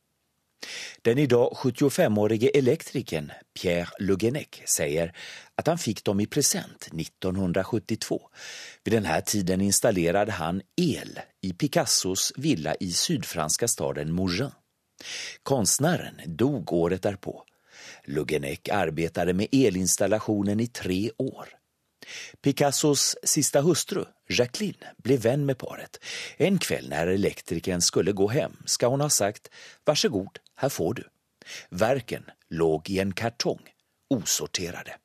Den 1.03 1.19
idag 1.19 1.59
75-årige 1.59 2.55
elektrikeren 2.55 3.33
Pierre 3.51 3.91
Le 3.99 4.47
sier 4.63 5.11
at 5.59 5.67
han 5.67 5.85
fikk 5.89 6.05
dem 6.07 6.23
i 6.23 6.31
present 6.31 6.93
1972. 6.95 8.23
Ved 8.85 8.95
denne 8.95 9.21
tiden 9.27 9.67
installerte 9.67 10.39
han 10.39 10.63
el 10.79 11.19
i 11.43 11.53
Picassos 11.53 12.31
villa 12.37 12.79
i 12.79 12.93
sydfranska 12.93 13.67
staden 13.67 14.15
Mougin. 14.15 14.55
Konstnären 15.43 16.21
dog 16.27 16.73
året 16.73 17.03
därpå. 17.03 17.45
Lugenek 18.05 18.69
arbetade 18.69 19.33
med 19.33 19.47
elinstallationen 19.53 20.61
i 20.61 20.67
tre 20.67 21.11
år. 21.17 21.49
Picassos 22.43 23.17
sista 23.23 23.61
hustru, 23.61 24.05
Jacqueline, 24.29 24.85
blev 24.97 25.21
vän 25.21 25.47
med 25.47 25.59
paret. 25.59 25.99
En 26.37 26.59
kväll 26.59 26.89
när 26.89 27.07
elektrikern 27.07 27.81
skulle 27.81 28.13
gå 28.13 28.29
hem 28.29 28.57
ska 28.65 28.87
hon 28.87 29.01
ha 29.01 29.11
sagt 29.11 29.49
Varsågod, 29.85 30.39
här 30.57 30.69
får 30.69 30.95
du. 30.95 31.05
Verken 31.71 32.25
låg 32.51 32.91
i 32.91 32.99
en 32.99 33.13
kartong, 33.13 33.69
osorterade. 34.11 34.97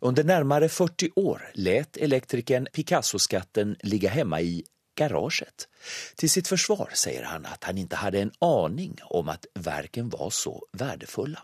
Under 0.00 0.24
närmare 0.24 0.68
40 0.68 1.10
år 1.16 1.50
lät 1.54 1.96
elektrikern 1.96 2.66
Picasso-skatten 2.72 3.76
ligga 3.80 4.10
hemma 4.10 4.40
i 4.40 4.64
garaget. 4.94 5.68
Till 6.16 6.30
sitt 6.30 6.48
försvar 6.48 6.90
säger 6.94 7.22
han 7.22 7.46
att 7.46 7.64
han 7.64 7.78
inte 7.78 7.96
hade 7.96 8.20
en 8.20 8.32
aning 8.38 8.98
om 9.02 9.28
att 9.28 9.46
verken 9.54 10.08
var 10.08 10.30
så 10.30 10.66
värdefulla. 10.72 11.42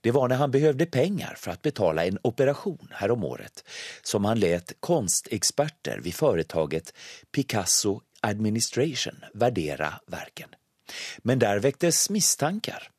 Det 0.00 0.10
var 0.10 0.28
när 0.28 0.36
han 0.36 0.50
behövde 0.50 0.86
pengar 0.86 1.34
för 1.38 1.50
att 1.50 1.62
betala 1.62 2.04
en 2.06 2.18
operation 2.22 2.88
häromåret 2.90 3.64
som 4.02 4.24
han 4.24 4.40
lät 4.40 4.72
konstexperter 4.80 6.00
vid 6.02 6.14
företaget 6.14 6.94
Picasso 7.32 8.00
Administration 8.20 9.24
värdera 9.34 9.94
verken. 10.06 10.48
Men 11.18 11.38
där 11.38 11.58
väcktes 11.58 12.10
misstankar 12.10 12.90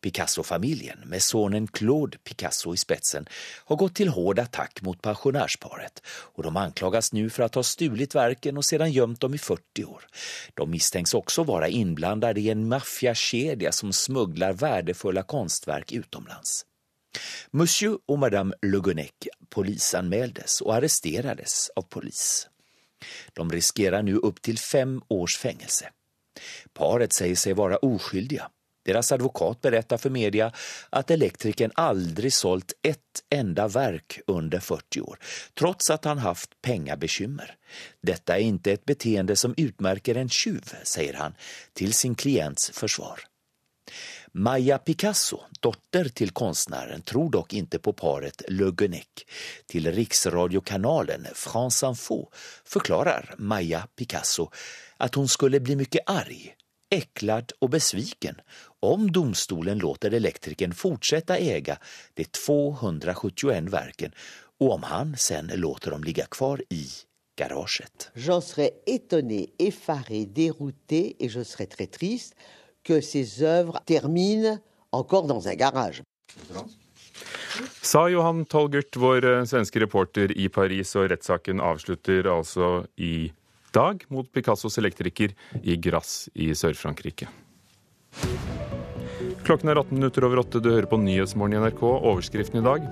Picasso-familjen 0.00 0.98
med 1.04 1.22
sonen 1.22 1.66
Claude 1.66 2.18
Picasso 2.18 2.74
i 2.74 2.76
spetsen 2.76 3.26
har 3.64 3.76
gått 3.76 3.94
til 3.94 4.08
hård 4.08 4.38
attack 4.38 4.82
mot 4.82 5.02
pensionärsparet 5.02 6.02
och 6.06 6.42
de 6.42 6.56
anklagas 6.56 7.12
nu 7.12 7.30
för 7.30 7.42
att 7.42 7.54
ha 7.54 7.62
stulit 7.62 8.14
verken 8.14 8.56
och 8.56 8.64
sedan 8.64 8.92
gömt 8.92 9.20
dem 9.20 9.34
i 9.34 9.38
40 9.38 9.84
år. 9.84 10.06
De 10.54 10.70
misstänks 10.70 11.14
också 11.14 11.42
vara 11.42 11.68
inblandade 11.68 12.40
i 12.40 12.50
en 12.50 12.68
maffiakedja 12.68 13.72
som 13.72 13.92
smugglar 13.92 14.52
värdefulla 14.52 15.22
konstverk 15.22 15.92
utomlands. 15.92 16.66
Monsieur 17.50 17.98
och 18.06 18.18
Madame 18.18 18.54
Le 18.62 18.80
Guenec 18.80 19.12
polisanmäldes 19.48 20.60
och 20.60 20.74
arresterades 20.74 21.70
av 21.76 21.82
polis. 21.82 22.48
De 23.32 23.52
riskerar 23.52 24.02
nu 24.02 24.16
upp 24.16 24.42
till 24.42 24.58
fem 24.58 25.02
års 25.08 25.36
fängelse. 25.38 25.90
Paret 26.72 27.12
säger 27.12 27.36
sig 27.36 27.52
vara 27.52 27.76
oskyldiga 27.76 28.50
deras 28.82 29.12
advokat 29.12 29.60
berättar 29.60 29.96
för 29.96 30.10
media 30.10 30.52
att 30.90 31.10
elektrikern 31.10 31.70
aldrig 31.74 32.32
sålt 32.32 32.72
ett 32.82 32.98
enda 33.30 33.68
verk 33.68 34.20
under 34.26 34.60
40 34.60 35.00
år, 35.00 35.18
trots 35.58 35.90
att 35.90 36.04
han 36.04 36.18
haft 36.18 36.62
pengabekymmer. 36.62 37.56
Detta 38.02 38.38
är 38.38 38.42
inte 38.42 38.72
ett 38.72 38.84
beteende 38.84 39.36
som 39.36 39.54
utmärker 39.56 40.14
en 40.14 40.28
tjuv, 40.28 40.74
säger 40.82 41.14
han 41.14 41.34
till 41.72 41.92
sin 41.92 42.14
klients 42.14 42.70
försvar. 42.70 43.20
Maja 44.32 44.78
Picasso, 44.78 45.40
dotter 45.60 46.04
till 46.04 46.30
konstnären, 46.30 47.02
tror 47.02 47.30
dock 47.30 47.52
inte 47.52 47.78
på 47.78 47.92
paret 47.92 48.42
Le 48.48 48.70
Guenec. 48.70 49.06
Till 49.66 49.92
riksradiokanalen 49.92 51.26
France 51.34 51.86
Info 51.86 52.26
förklarar 52.64 53.34
Maja 53.38 53.86
Picasso 53.96 54.50
att 54.96 55.14
hon 55.14 55.28
skulle 55.28 55.60
bli 55.60 55.76
mycket 55.76 56.02
arg 56.06 56.54
äcklad 56.90 57.52
och 57.58 57.70
besviken 57.70 58.36
om 58.80 59.12
domstolen 59.12 59.78
låter 59.78 60.14
elektrikern 60.14 60.72
fortsätta 60.72 61.38
äga 61.38 61.78
de 62.14 62.24
271 62.24 63.64
verken 63.64 64.12
och 64.58 64.72
om 64.72 64.82
han 64.82 65.16
sen 65.16 65.50
låter 65.54 65.90
dem 65.90 66.04
ligga 66.04 66.26
kvar 66.26 66.62
i 66.68 66.86
garaget. 67.36 68.10
J'en 68.14 68.40
serais 68.40 68.70
étonné, 68.86 69.46
effaré, 69.58 70.26
dérouté 70.26 71.16
et 71.18 71.28
je 71.28 71.44
serais 71.44 71.66
très 71.66 71.86
triste 71.86 72.34
que 72.82 73.00
ces 73.00 73.42
œuvres 73.42 73.80
terminent 73.86 74.58
encore 74.92 75.26
dans 75.26 75.48
un 75.48 75.54
garage. 75.54 76.02
Sa 77.82 78.08
Johan 78.08 78.44
Tolgert, 78.44 78.96
vår 78.96 79.24
eh, 79.24 79.44
svenske 79.44 79.80
reporter 79.80 80.32
i 80.38 80.48
Paris, 80.48 80.94
og 80.96 81.10
rettssaken 81.10 81.60
avslutter 81.60 82.28
altså 82.30 82.84
i 82.96 83.32
dag 83.74 84.04
mot 84.08 84.28
Picassos 84.32 84.78
elektriker 84.78 85.34
i 85.62 85.76
Grasse 85.76 86.30
i 86.34 86.52
Sør-Frankrike. 86.54 87.28
Klokken 89.50 89.72
er 89.72 89.80
18 89.80 89.96
minutter 89.98 90.24
over 90.26 90.44
åtte. 90.44 90.60
Du 90.62 90.70
hører 90.70 90.86
på 90.86 90.98
Nyhetsmorgen 91.00 91.56
i 91.56 91.60
NRK. 91.64 91.80
Overskriften 91.82 92.60
i 92.60 92.62
dag. 92.62 92.84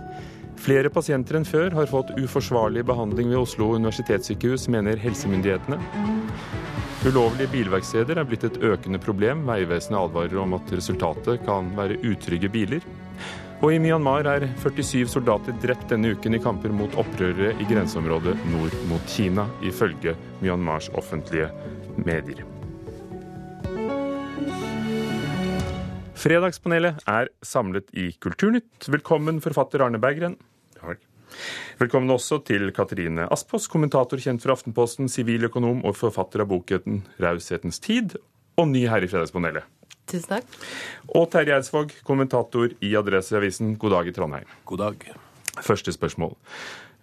Flere 0.59 0.91
pasienter 0.91 1.39
enn 1.39 1.47
før 1.47 1.77
har 1.77 1.87
fått 1.87 2.11
uforsvarlig 2.19 2.83
behandling 2.89 3.31
ved 3.31 3.39
Oslo 3.45 3.69
universitetssykehus, 3.77 4.67
mener 4.75 4.99
helsemyndighetene. 4.99 5.79
Ulovlige 7.07 7.53
bilverksteder 7.53 8.19
er 8.19 8.27
blitt 8.27 8.49
et 8.49 8.59
økende 8.59 8.99
problem. 8.99 9.47
Vegvesenet 9.47 10.01
advarer 10.01 10.43
om 10.43 10.59
at 10.59 10.75
resultatet 10.75 11.47
kan 11.47 11.71
være 11.79 12.01
utrygge 12.03 12.51
biler. 12.51 12.91
Og 13.63 13.75
i 13.75 13.79
Myanmar 13.83 14.27
er 14.35 14.51
47 14.59 15.07
soldater 15.15 15.55
drept 15.63 15.91
denne 15.95 16.11
uken 16.15 16.35
i 16.35 16.43
kamper 16.43 16.75
mot 16.75 16.99
opprørere 16.99 17.55
i 17.55 17.71
grenseområdet 17.71 18.35
nord 18.51 18.79
mot 18.91 19.11
Kina, 19.15 19.47
ifølge 19.63 20.19
Myanmars 20.43 20.91
offentlige 20.99 21.53
medier. 22.03 22.58
Fredagspanelet 26.19 26.99
er 27.07 27.29
samlet 27.47 27.93
i 27.95 28.09
Kulturnytt. 28.19 28.89
Velkommen, 28.91 29.37
forfatter 29.43 29.85
Arne 29.85 30.01
Berggren. 30.03 30.35
Velkommen 31.79 32.11
også 32.11 32.41
til 32.43 32.73
Katrine 32.75 33.29
Aspås, 33.31 33.69
kommentator 33.71 34.19
kjent 34.19 34.43
fra 34.43 34.57
Aftenposten, 34.57 35.07
siviløkonom 35.13 35.85
og 35.87 35.95
forfatter 35.95 36.43
av 36.43 36.49
boken 36.51 37.05
'Raushetens 37.21 37.79
tid', 37.85 38.17
og 38.59 38.67
ny 38.67 38.89
her 38.91 39.05
i 39.05 39.11
Fredagspanelet. 39.11 39.63
Tusen 40.11 40.33
takk. 40.33 40.49
Og 41.15 41.29
Terje 41.31 41.55
Eidsvåg, 41.55 41.93
kommentator 42.03 42.75
i 42.83 42.97
Adresseavisen. 42.99 43.77
God 43.79 43.95
dag 43.95 44.09
i 44.09 44.13
Trondheim. 44.17 44.49
God 44.65 44.79
dag. 44.79 44.97
Første 45.63 45.93
spørsmål. 45.93 46.35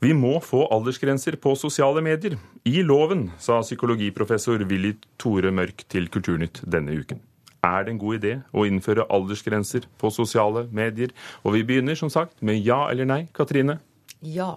Vi 0.01 0.11
må 0.11 0.41
få 0.43 0.67
aldersgrenser 0.67 1.37
på 1.39 1.55
sosiale 1.55 2.01
medier. 2.01 2.35
I 2.65 2.81
loven, 2.83 3.31
sa 3.39 3.61
psykologiprofessor 3.61 4.67
Willy 4.67 4.97
Tore 5.17 5.51
Mørk 5.55 5.87
til 5.87 6.09
Kulturnytt 6.09 6.65
denne 6.67 6.99
uken. 6.99 7.21
Er 7.65 7.85
det 7.85 7.95
en 7.95 8.01
god 8.01 8.19
idé 8.19 8.35
å 8.53 8.65
innføre 8.67 9.07
aldersgrenser 9.09 9.89
på 10.01 10.11
sosiale 10.13 10.67
medier? 10.69 11.13
Og 11.43 11.57
vi 11.57 11.65
begynner 11.65 11.97
som 11.97 12.11
sagt 12.13 12.37
med 12.45 12.61
ja 12.61 12.85
eller 12.91 13.09
nei. 13.09 13.21
Katrine? 13.33 13.79
Ja. 14.21 14.53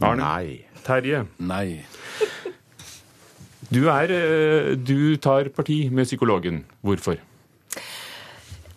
Arne? 0.00 0.24
Nei. 0.24 0.82
Terje? 0.86 1.24
Nei. 1.42 1.82
Du, 3.66 3.88
er, 3.90 4.12
eh, 4.14 4.74
du 4.78 5.16
tar 5.18 5.50
parti 5.54 5.86
med 5.90 6.06
psykologen. 6.06 6.62
Hvorfor? 6.86 7.18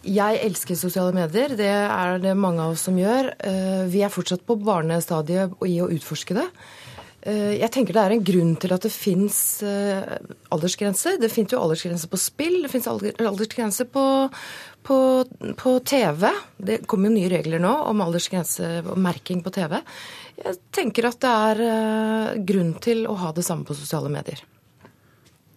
Jeg 0.10 0.40
elsker 0.42 0.78
sosiale 0.80 1.14
medier. 1.14 1.54
Det 1.60 1.70
er 1.70 2.22
det 2.24 2.36
mange 2.40 2.64
av 2.64 2.74
oss 2.74 2.88
som 2.88 2.98
gjør. 2.98 3.34
Eh, 3.38 3.84
vi 3.92 4.02
er 4.02 4.14
fortsatt 4.14 4.46
på 4.48 4.58
barnestadiet 4.64 5.60
i 5.68 5.78
å 5.84 5.90
utforske 5.92 6.38
det. 6.40 6.48
Eh, 7.22 7.56
jeg 7.60 7.72
tenker 7.76 7.98
det 7.98 8.04
er 8.04 8.16
en 8.16 8.28
grunn 8.30 8.54
til 8.62 8.76
at 8.76 8.86
det 8.86 8.92
fins 8.94 9.40
aldersgrenser. 9.64 11.18
Det 11.22 11.32
fins 11.34 11.56
jo 11.56 11.62
aldersgrenser 11.62 12.12
på 12.12 12.20
spill, 12.22 12.62
det 12.64 12.72
fins 12.72 12.88
aldersgrenser 12.90 13.90
på, 13.92 14.06
på, 14.88 15.00
på, 15.60 15.74
TV. 15.88 16.30
Det 16.58 16.84
kommer 16.90 17.10
jo 17.10 17.18
nye 17.18 17.34
regler 17.34 17.64
nå 17.64 17.74
om 17.90 18.06
aldersgrense 18.06 18.80
og 18.86 18.96
merking 19.02 19.44
på 19.46 19.54
TV. 19.56 19.82
Jeg 20.40 20.62
tenker 20.76 21.10
at 21.10 21.20
det 21.26 21.34
er 21.50 22.40
grunn 22.48 22.78
til 22.80 23.04
å 23.10 23.18
ha 23.26 23.34
det 23.36 23.44
samme 23.48 23.68
på 23.68 23.76
sosiale 23.76 24.12
medier. 24.14 24.46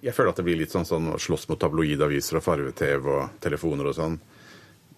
Jeg 0.03 0.17
føler 0.17 0.33
at 0.33 0.39
det 0.41 0.47
blir 0.49 0.59
litt 0.59 0.73
sånn, 0.75 0.87
sånn 0.87 1.13
å 1.15 1.19
slåss 1.21 1.47
mot 1.47 1.61
tabloidaviser 1.63 2.41
og 2.41 2.43
farve-TV 2.43 3.05
og 3.07 3.37
telefoner 3.43 3.87
og 3.87 3.95
sånn. 3.95 4.17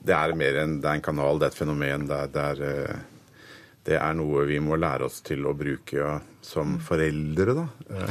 Det 0.04 0.14
er 0.16 0.32
mer 0.36 0.62
enn 0.62 0.78
det 0.80 0.88
er 0.88 0.96
en 0.96 1.04
kanal, 1.04 1.40
det 1.40 1.50
er 1.50 1.52
et 1.52 1.58
fenomen. 1.58 2.06
Det 2.08 2.20
er, 2.22 2.30
det 2.32 2.44
er, 2.44 3.02
det 3.84 3.98
er 4.00 4.14
noe 4.16 4.46
vi 4.48 4.56
må 4.64 4.78
lære 4.80 5.04
oss 5.08 5.18
til 5.24 5.44
å 5.44 5.52
bruke 5.56 5.96
ja, 5.98 6.14
som 6.44 6.78
foreldre, 6.84 7.54
da. 7.56 7.64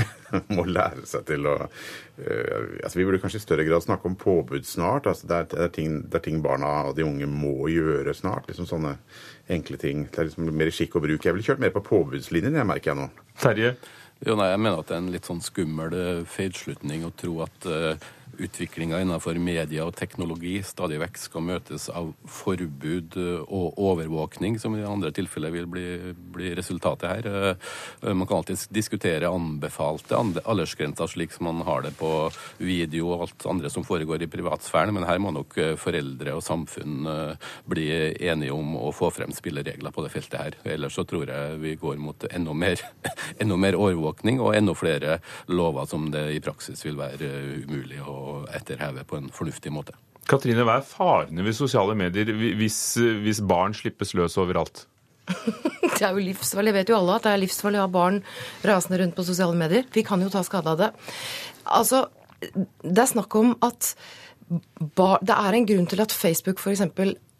må 0.56 0.66
lære 0.70 1.06
seg 1.10 1.26
til 1.30 1.48
å 1.50 1.56
uh, 1.64 2.62
altså 2.84 3.00
Vi 3.00 3.06
burde 3.08 3.22
kanskje 3.24 3.42
i 3.42 3.46
større 3.46 3.66
grad 3.66 3.86
snakke 3.86 4.10
om 4.10 4.18
påbud 4.20 4.68
snart. 4.70 5.10
altså 5.10 5.30
det 5.30 5.40
er, 5.40 5.50
det, 5.50 5.60
er 5.66 5.74
ting, 5.74 5.98
det 6.06 6.20
er, 6.20 6.26
ting, 6.28 6.44
barna 6.46 6.72
og 6.90 6.96
de 6.98 7.08
unge 7.08 7.30
må 7.30 7.56
gjøre 7.74 8.14
snart. 8.18 8.48
liksom 8.50 8.70
Sånne 8.70 8.96
enkle 9.54 9.82
ting. 9.82 10.08
Det 10.12 10.22
er 10.22 10.30
liksom 10.30 10.54
mer 10.54 10.74
skikk 10.74 11.00
og 11.00 11.08
bruk. 11.08 11.26
Jeg 11.26 11.36
ville 11.36 11.50
kjørt 11.50 11.64
mer 11.66 11.74
på 11.74 11.86
påbudslinjen, 11.90 12.62
jeg 12.62 12.70
merker 12.70 12.94
jeg 12.94 13.02
nå. 13.02 13.10
Terje? 13.42 13.76
Jo, 14.24 14.38
nei, 14.40 14.52
Jeg 14.54 14.62
mener 14.62 14.80
at 14.80 14.92
det 14.92 14.96
er 14.96 15.02
en 15.02 15.14
litt 15.14 15.28
sånn 15.28 15.42
skummel 15.44 15.96
feilslutning 16.30 17.02
å 17.08 17.16
tro 17.18 17.42
at 17.48 17.66
uh, 17.68 18.12
utviklinga 18.42 19.00
innenfor 19.04 19.38
media 19.42 19.86
og 19.86 19.96
teknologi 19.98 20.56
stadig 20.66 21.00
vekk 21.02 21.20
skal 21.20 21.46
møtes 21.46 21.90
av 21.94 22.12
forbud 22.30 23.18
og 23.44 23.80
overvåkning, 23.80 24.58
som 24.62 24.76
i 24.78 24.86
andre 24.88 25.12
tilfeller 25.16 25.54
vil 25.54 25.68
bli, 25.70 25.86
bli 26.34 26.54
resultatet 26.58 27.10
her. 27.10 27.58
Man 28.04 28.28
kan 28.28 28.42
alltid 28.42 28.66
diskutere 28.74 29.32
anbefalte 29.32 30.18
aldersgrenser, 30.18 31.10
slik 31.12 31.36
som 31.36 31.50
man 31.50 31.64
har 31.68 31.86
det 31.86 31.94
på 32.00 32.12
video 32.58 33.12
og 33.14 33.28
alt 33.28 33.48
andre 33.50 33.72
som 33.74 33.86
foregår 33.88 34.26
i 34.26 34.32
privatsfæren, 34.32 34.94
men 34.96 35.08
her 35.08 35.22
må 35.22 35.34
nok 35.36 35.58
foreldre 35.82 36.38
og 36.38 36.46
samfunn 36.46 37.08
bli 37.70 37.88
enige 38.24 38.56
om 38.56 38.76
å 38.80 38.92
få 38.96 39.12
frem 39.14 39.34
spilleregler 39.36 39.94
på 39.94 40.06
det 40.06 40.14
feltet 40.14 40.40
her. 40.40 40.60
Ellers 40.76 40.98
så 40.98 41.06
tror 41.08 41.30
jeg 41.30 41.62
vi 41.62 41.76
går 41.80 42.02
mot 42.02 42.28
enda 42.32 42.56
mer, 42.58 42.82
enda 43.42 43.60
mer 43.60 43.78
overvåkning 43.80 44.42
og 44.44 44.56
enda 44.58 44.76
flere 44.78 45.20
lover 45.52 45.88
som 45.90 46.10
det 46.14 46.28
i 46.36 46.42
praksis 46.44 46.86
vil 46.86 47.00
være 47.00 47.32
umulig 47.64 48.02
å 48.04 48.23
etterheve 48.54 49.06
på 49.08 49.20
en 49.20 49.30
fornuftig 49.34 49.74
måte. 49.74 49.96
Katrine, 50.30 50.64
hva 50.64 50.80
er 50.80 50.88
farene 50.88 51.44
ved 51.44 51.56
sosiale 51.58 51.96
medier 52.00 52.30
hvis, 52.32 52.80
hvis 53.26 53.42
barn 53.44 53.76
slippes 53.76 54.14
løs 54.16 54.38
overalt? 54.40 54.86
det 55.84 56.02
er 56.02 56.12
jo 56.16 56.24
livsfarlig. 56.24 56.72
Jeg 56.72 56.80
vet 56.80 56.92
jo 56.92 56.98
alle 57.00 57.18
at 57.18 57.28
det 57.28 57.34
er 57.34 57.44
livsfarlig 57.44 57.80
å 57.80 57.86
ha 57.86 57.92
barn 57.92 58.20
rasende 58.68 59.00
rundt 59.02 59.16
på 59.18 59.28
sosiale 59.28 59.58
medier. 59.60 59.88
Vi 59.92 60.04
kan 60.08 60.24
jo 60.24 60.32
ta 60.32 60.44
skade 60.48 60.72
av 60.72 60.80
det. 60.80 60.92
Altså, 61.64 62.06
det 62.44 63.04
er 63.04 63.12
snakk 63.12 63.36
om 63.40 63.56
at 63.64 63.94
det 64.50 65.36
er 65.36 65.56
en 65.56 65.68
grunn 65.68 65.88
til 65.90 66.04
at 66.04 66.14
Facebook 66.14 66.60
f.eks. 66.60 66.84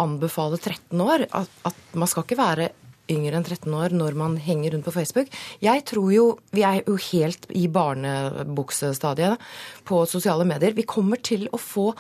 anbefaler 0.02 0.62
13 0.62 1.04
år. 1.04 1.28
At, 1.36 1.52
at 1.68 1.98
man 2.00 2.10
skal 2.10 2.26
ikke 2.26 2.40
være 2.40 2.72
yngre 3.12 3.36
enn 3.40 3.46
13 3.46 3.74
år 3.76 3.96
når 3.96 4.16
man 4.20 4.38
henger 4.42 4.74
rundt 4.74 4.88
på 4.88 4.96
Facebook. 4.96 5.32
Jeg 5.64 5.84
tror 5.90 6.12
jo 6.14 6.26
Vi 6.54 6.64
er 6.64 6.84
jo 6.88 6.96
helt 6.96 7.48
i 7.50 7.68
barnebuksestadiet 7.68 9.42
på 9.86 10.06
sosiale 10.06 10.46
medier. 10.46 10.74
Vi 10.74 10.86
kommer 10.88 11.18
til 11.18 11.48
å 11.52 11.58
få 11.58 11.94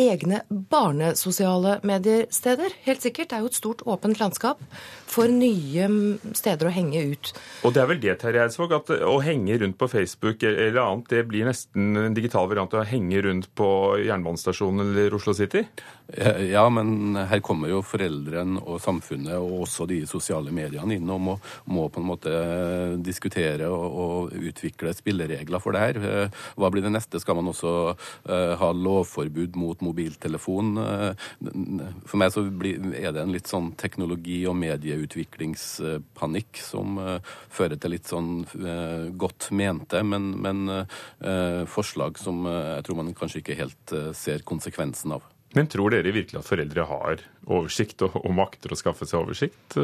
egne 0.00 0.42
barnesosiale 0.48 1.78
mediesteder. 1.86 2.74
Helt 2.84 3.04
sikkert. 3.04 3.30
Det 3.30 3.38
er 3.38 3.44
jo 3.44 3.50
et 3.52 3.58
stort, 3.58 3.84
åpent 3.86 4.20
landskap 4.20 4.62
for 5.14 5.30
nye 5.30 5.88
steder 6.34 6.68
å 6.68 6.74
henge 6.74 7.04
ut. 7.14 7.32
Og 7.64 7.74
det 7.74 7.82
er 7.82 7.90
vel 7.90 8.00
det, 8.02 8.16
Terje 8.22 8.44
Eidsvåg, 8.44 8.74
at 8.76 8.92
å 9.06 9.18
henge 9.24 9.58
rundt 9.62 9.78
på 9.80 9.90
Facebook 9.90 10.42
eller 10.46 10.80
annet, 10.82 11.10
det 11.12 11.24
blir 11.30 11.46
nesten 11.48 11.94
en 12.00 12.16
digital 12.16 12.48
variant 12.50 12.74
av 12.74 12.82
å 12.82 12.88
henge 12.88 13.22
rundt 13.28 13.50
på 13.58 13.68
jernbanestasjonen 14.02 14.88
eller 14.88 15.14
Oslo 15.14 15.36
City? 15.36 15.64
Ja, 16.50 16.66
men 16.68 17.16
her 17.16 17.40
kommer 17.44 17.70
jo 17.70 17.78
foreldrene 17.86 18.60
og 18.60 18.82
samfunnet 18.84 19.38
og 19.38 19.64
også 19.64 19.86
de 19.88 20.02
sosiale 20.08 20.52
mediene 20.52 20.98
inn 20.98 21.08
og 21.08 21.22
må, 21.24 21.36
må 21.72 21.86
på 21.88 22.02
en 22.02 22.08
måte 22.10 22.32
diskutere 23.04 23.70
og, 23.72 23.86
og, 24.04 24.34
utvikle 24.34 24.92
spilleregler 24.96 25.62
for 25.62 25.72
det 25.72 25.84
her. 25.84 26.28
Hva 26.60 26.70
blir 26.72 26.84
det 26.84 26.92
neste? 26.92 27.20
Skal 27.22 27.38
man 27.38 27.48
også 27.48 27.72
uh, 27.94 28.52
ha 28.60 28.70
lovforbud 28.76 29.56
mot 29.60 29.80
mobiltelefon? 29.84 30.74
For 32.08 32.20
meg 32.20 32.34
så 32.34 32.44
er 32.44 33.14
det 33.14 33.22
en 33.22 33.34
litt 33.34 33.50
sånn 33.50 33.72
teknologi- 33.80 34.44
og 34.50 34.56
medieutviklingspanikk 34.60 36.60
som 36.62 36.98
uh, 37.00 37.18
fører 37.52 37.78
til 37.80 37.94
litt 37.94 38.10
sånn 38.10 38.32
uh, 38.58 39.10
godt 39.14 39.50
mente, 39.54 40.02
men, 40.04 40.32
men 40.44 40.66
forslag 41.70 42.18
som 42.20 42.44
jeg 42.46 42.84
tror 42.86 42.98
man 42.98 43.14
kanskje 43.16 43.40
ikke 43.40 43.56
helt 43.58 43.92
ser 44.16 44.42
konsekvensen 44.46 45.14
av. 45.16 45.24
Men 45.54 45.68
tror 45.70 45.94
dere 45.94 46.12
virkelig 46.14 46.40
at 46.40 46.48
foreldre 46.48 46.86
har 46.88 47.22
oversikt 47.46 48.02
og 48.06 48.32
makter 48.34 48.74
å 48.74 48.78
skaffe 48.78 49.06
seg 49.06 49.22
oversikt? 49.22 49.78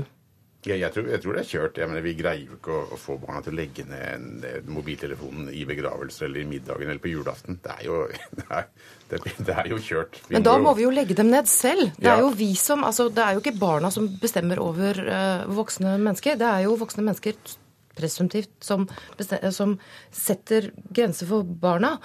Ja, 0.69 0.75
jeg, 0.77 0.93
tror, 0.93 1.07
jeg, 1.09 1.23
tror, 1.23 1.37
det 1.37 1.41
er 1.41 1.49
kjørt. 1.49 1.79
Mener, 1.89 2.03
vi 2.05 2.13
greier 2.19 2.43
jo 2.45 2.57
ikke 2.59 2.75
å, 2.75 2.81
å, 2.93 2.97
få 3.01 3.15
barna 3.23 3.41
til 3.45 3.55
å 3.55 3.57
legge 3.57 3.87
ned 3.89 4.03
en, 4.11 4.27
en 4.45 4.67
mobiltelefonen 4.75 5.49
i 5.57 5.63
begravelser 5.69 6.27
eller 6.27 6.43
i 6.43 6.49
middagen 6.51 6.91
eller 6.91 7.01
på 7.01 7.13
julaften. 7.15 7.57
Det 7.65 7.77
er 7.79 7.87
jo, 7.87 8.03
det 8.37 8.45
er, 8.59 8.69
det, 9.09 9.23
det 9.39 9.57
er 9.57 9.71
jo 9.73 9.79
kjørt. 9.87 10.21
Vi 10.27 10.37
Men 10.37 10.45
da 10.45 10.59
må, 10.61 10.75
vi 10.77 10.85
jo 10.85 10.93
legge 10.93 11.17
dem 11.17 11.33
ned 11.33 11.49
selv. 11.49 11.95
Det 11.97 12.13
er 12.13 12.21
jo 12.21 12.29
vi 12.37 12.51
som, 12.61 12.85
altså, 12.85 13.09
det 13.09 13.25
er 13.25 13.39
jo 13.39 13.45
ikke 13.45 13.57
barna 13.63 13.89
som 13.95 14.11
bestemmer 14.21 14.61
over 14.61 15.01
uh, 15.09 15.49
voksne 15.57 15.97
mennesker. 15.97 16.37
Det 16.41 16.51
er 16.51 16.67
jo 16.67 16.77
voksne 16.83 17.07
mennesker 17.09 17.41
presumptivt 17.97 18.53
som, 18.65 18.85
som 19.53 19.75
setter 20.13 20.71
grenser 20.93 21.29
for 21.31 21.49
barna. 21.65 21.97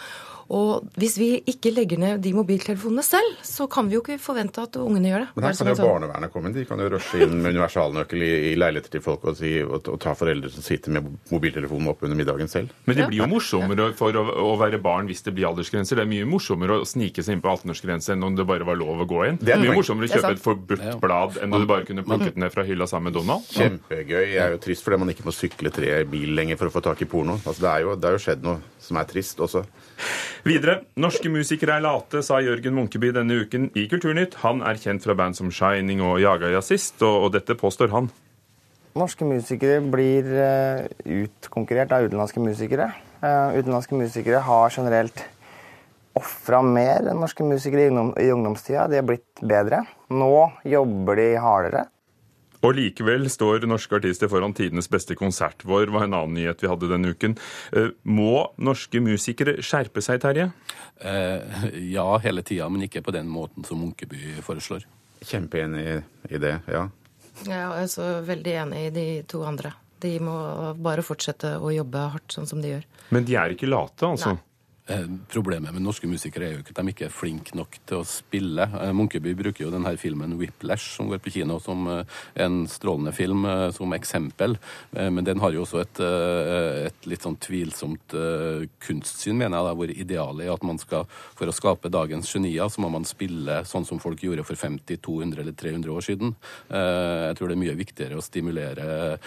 Og 0.53 0.85
hvis 0.99 1.15
vi 1.17 1.29
ikke 1.49 1.71
legger 1.73 1.97
ned 2.01 2.19
de 2.21 2.31
mobiltelefonene 2.35 3.01
selv, 3.05 3.37
så 3.45 3.65
kan 3.71 3.87
vi 3.89 3.97
jo 3.97 4.03
ikke 4.03 4.19
forvente 4.21 4.61
at 4.61 4.77
ungene 4.77 5.09
gjør 5.09 5.23
det. 5.23 5.29
Men 5.35 5.47
her 5.47 5.57
kan 5.57 5.69
jo 5.71 5.77
barnevernet 5.79 6.33
komme 6.33 6.51
inn. 6.51 6.57
De 6.57 6.65
kan 6.69 6.81
jo 6.83 6.89
rushe 6.93 7.21
inn 7.25 7.39
med 7.39 7.55
universalnøkkel 7.55 8.25
i, 8.25 8.31
i 8.51 8.53
leiligheter 8.59 8.93
til 8.93 9.03
folk 9.05 9.25
og, 9.25 9.39
si, 9.39 9.55
og, 9.65 9.79
og, 9.89 9.97
ta 10.03 10.13
foreldre 10.17 10.51
som 10.53 10.65
sitter 10.65 10.93
med 10.93 11.09
mobiltelefonen 11.31 11.89
opp 11.89 12.05
under 12.05 12.19
middagen 12.19 12.51
selv. 12.51 12.75
Men 12.85 12.99
det 12.99 13.07
blir 13.09 13.23
jo 13.23 13.29
morsommere 13.31 13.89
for 13.97 14.19
å, 14.21 14.25
å, 14.45 14.51
være 14.61 14.79
barn 14.83 15.09
hvis 15.09 15.25
det 15.25 15.33
blir 15.37 15.49
aldersgrenser. 15.49 15.97
Det 15.97 16.05
er 16.05 16.11
mye 16.13 16.29
morsommere 16.29 16.77
å 16.83 16.85
snike 16.87 17.25
seg 17.25 17.39
inn 17.39 17.43
på 17.45 17.55
18-årsgrense 17.55 18.13
enn 18.13 18.29
om 18.29 18.37
det 18.37 18.45
bare 18.45 18.67
var 18.67 18.77
lov 18.77 19.01
å 19.01 19.09
gå 19.09 19.25
inn. 19.31 19.41
Det 19.41 19.55
er 19.55 19.63
mye 19.63 19.79
morsommere 19.79 20.11
å 20.11 20.13
kjøpe 20.13 20.33
et 20.37 20.45
forbudt 20.45 20.85
blad 21.01 21.41
enn 21.41 21.57
om 21.57 21.65
du 21.65 21.69
bare 21.73 21.89
kunne 21.89 22.05
plukket 22.05 22.37
ned 22.41 22.53
fra 22.53 22.67
hylla 22.67 22.89
sammen 22.91 23.09
med 23.09 23.17
Donald. 23.17 23.49
Kjempegøy. 23.55 24.21
Jeg 24.35 24.41
er 24.45 24.53
jo 24.53 24.61
trist 24.61 24.85
fordi 24.85 25.01
man 25.01 25.13
ikke 25.13 25.25
må 25.25 25.33
sykle 25.33 25.73
tre 25.73 25.97
bil 26.09 26.37
lenger 26.37 26.61
for 26.61 26.69
å 26.69 26.77
få 26.77 26.85
tak 26.85 27.01
i 27.01 27.09
porno. 27.09 27.39
Altså, 27.41 27.65
det, 27.65 27.73
er 27.73 27.85
jo, 27.87 27.97
det 27.97 28.09
er 28.09 28.17
jo 28.17 28.23
skjedd 28.27 28.45
noe 28.45 28.61
som 28.85 29.01
er 29.01 29.09
trist 29.09 29.41
også. 29.41 29.65
Videre. 30.45 30.83
Norske 31.01 31.25
musikere 31.33 31.79
er 31.79 31.81
late, 31.81 32.19
sa 32.21 32.37
Jørgen 32.37 32.75
Munkeby 32.77 33.09
denne 33.15 33.39
uken 33.41 33.71
i 33.73 33.87
Kulturnytt. 33.89 34.35
Han 34.43 34.59
er 34.61 34.77
kjent 34.77 35.01
fra 35.01 35.15
band 35.17 35.33
som 35.33 35.49
Shining 35.49 36.03
og 36.05 36.19
Jaga 36.21 36.51
Jazzist, 36.53 36.99
og, 37.01 37.25
og 37.25 37.31
dette 37.33 37.55
påstår 37.57 37.89
han. 37.89 38.11
Norske 38.93 39.25
musikere 39.25 39.79
blir 39.81 40.29
uh, 40.29 40.85
utkonkurrert 41.23 41.95
av 41.97 42.05
utenlandske 42.05 42.43
musikere. 42.45 42.91
Uh, 43.23 43.57
utenlandske 43.57 43.97
musikere 43.97 44.43
har 44.45 44.69
generelt 44.75 45.25
ofra 46.15 46.61
mer 46.61 47.09
enn 47.09 47.25
norske 47.25 47.43
musikere 47.43 47.89
i 47.89 48.29
ungdomstida. 48.29 48.85
De 48.85 49.01
har 49.01 49.09
blitt 49.09 49.41
bedre. 49.41 49.81
Nå 50.13 50.29
jobber 50.61 51.23
de 51.23 51.27
hardere. 51.41 51.87
Og 52.65 52.73
likevel 52.73 53.27
står 53.29 53.67
norske 53.69 53.99
artister 53.99 54.29
foran 54.31 54.55
tidenes 54.57 54.89
beste 54.89 55.17
konsert. 55.17 55.61
Vår 55.67 55.91
var 55.93 56.07
en 56.07 56.17
annen 56.17 56.35
nyhet 56.39 56.63
vi 56.63 56.69
hadde 56.71 56.89
denne 56.89 57.13
uken. 57.13 57.37
Eh, 57.75 57.91
må 58.09 58.47
norske 58.57 59.01
musikere 59.05 59.59
skjerpe 59.61 60.01
seg, 60.01 60.21
Terje? 60.23 60.49
Eh, 60.97 61.69
ja, 61.93 62.07
hele 62.25 62.41
tida, 62.47 62.69
men 62.73 62.87
ikke 62.87 63.03
på 63.05 63.13
den 63.13 63.29
måten 63.29 63.67
som 63.67 63.81
Munkeby 63.83 64.39
foreslår. 64.45 64.87
Kjempeenig 65.25 65.85
i 66.29 66.41
det, 66.41 66.57
ja. 66.71 66.87
Jeg 67.45 67.61
er 67.83 67.87
så 67.91 68.09
veldig 68.25 68.57
enig 68.63 68.81
i 68.87 68.93
de 68.95 69.07
to 69.29 69.43
andre. 69.45 69.73
De 70.01 70.15
må 70.23 70.35
bare 70.81 71.03
fortsette 71.05 71.55
å 71.59 71.71
jobbe 71.73 72.09
hardt, 72.15 72.33
sånn 72.33 72.47
som 72.49 72.61
de 72.63 72.75
gjør. 72.75 72.85
Men 73.15 73.27
de 73.27 73.37
er 73.39 73.53
ikke 73.53 73.69
late, 73.69 74.07
altså? 74.07 74.35
Nei. 74.35 74.54
Eh, 74.87 75.05
problemet 75.33 75.73
med 75.73 75.81
norske 75.81 76.05
musikere 76.05 76.45
er 76.45 76.51
jo 76.53 76.61
ikke 76.61 76.75
at 76.75 76.79
de 76.83 76.91
ikke 76.91 77.05
er 77.07 77.13
flinke 77.13 77.55
nok 77.57 77.77
til 77.89 78.03
å 78.03 78.05
spille. 78.05 78.67
Eh, 78.69 78.91
Munkeby 78.93 79.31
bruker 79.33 79.63
jo 79.63 79.71
denne 79.73 79.95
filmen 79.97 80.35
'Whiplash', 80.37 80.91
som 80.93 81.09
går 81.09 81.23
på 81.25 81.33
kino, 81.33 81.57
som 81.59 81.87
eh, 81.89 82.03
en 82.45 82.67
strålende 82.69 83.13
film 83.15 83.47
som 83.73 83.93
eksempel. 83.93 84.57
Men 84.93 85.23
den 85.25 85.39
har 85.39 85.51
jo 85.51 85.63
også 85.63 85.79
et, 85.81 85.99
et 85.99 87.07
litt 87.09 87.21
sånn 87.21 87.37
tvilsomt 87.41 88.13
kunstsyn, 88.79 89.37
mener 89.37 89.57
jeg, 89.57 89.65
da, 89.65 89.73
hvor 89.77 89.91
idealet 89.91 90.45
er 90.45 90.53
at 90.53 90.63
man 90.63 90.77
skal, 90.81 91.05
for 91.35 91.49
å 91.49 91.55
skape 91.55 91.91
dagens 91.91 92.31
genier, 92.31 92.69
så 92.69 92.81
må 92.81 92.89
man 92.89 93.05
spille 93.05 93.63
sånn 93.65 93.85
som 93.85 93.99
folk 93.99 94.21
gjorde 94.23 94.45
for 94.47 94.55
50, 94.55 94.97
200 95.01 95.41
eller 95.41 95.53
300 95.53 95.91
år 95.91 96.05
siden. 96.05 96.35
Jeg 96.69 97.37
tror 97.37 97.51
det 97.51 97.57
er 97.57 97.63
mye 97.63 97.77
viktigere 97.77 98.19
å 98.19 98.25
stimulere 98.25 99.17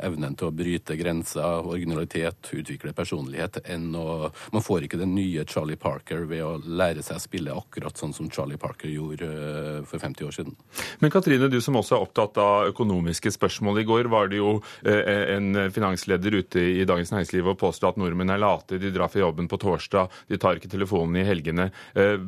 evnen 0.00 0.36
til 0.36 0.50
å 0.50 0.54
bryte 0.56 0.98
grenser, 0.98 1.66
originalitet, 1.66 2.52
utvikle 2.52 2.94
personlighet, 2.96 3.62
enn 3.66 3.92
å 3.94 4.32
Man 4.52 4.62
får 4.64 4.86
ikke 4.86 4.98
den 4.98 5.05
nye 5.08 5.44
Charlie 5.48 5.78
Parker 5.80 6.24
ved 6.28 6.42
å 6.44 6.56
lære 6.58 7.02
seg 7.04 7.18
å 7.18 7.22
spille 7.22 7.54
akkurat 7.56 7.96
sånn 7.98 8.14
som 8.16 8.28
Charlie 8.32 8.58
Parker 8.60 8.90
gjorde 8.90 9.28
eh, 9.28 9.78
for 9.88 10.02
50 10.02 10.26
år 10.26 10.34
siden. 10.36 10.56
Men 11.02 11.12
Katrine, 11.14 11.48
du 11.52 11.58
som 11.64 11.78
også 11.78 11.96
er 11.96 12.06
opptatt 12.06 12.40
av 12.42 12.70
økonomiske 12.72 13.32
spørsmål. 13.34 13.82
I 13.82 13.86
går 13.88 14.10
var 14.12 14.30
det 14.32 14.40
jo 14.40 14.56
eh, 14.84 15.36
en 15.36 15.70
finansleder 15.72 16.38
ute 16.40 16.64
i 16.82 16.86
Dagens 16.88 17.14
Næringsliv 17.14 17.52
og 17.52 17.60
påstod 17.62 17.94
at 17.94 18.02
nordmenn 18.02 18.34
er 18.34 18.42
late, 18.42 18.80
de 18.82 18.92
drar 18.94 19.12
fra 19.12 19.22
jobben 19.22 19.48
på 19.50 19.60
torsdag, 19.62 20.12
de 20.30 20.40
tar 20.42 20.60
ikke 20.60 20.72
telefonen 20.72 21.20
i 21.22 21.26
helgene. 21.28 21.70
Eh, 21.94 22.18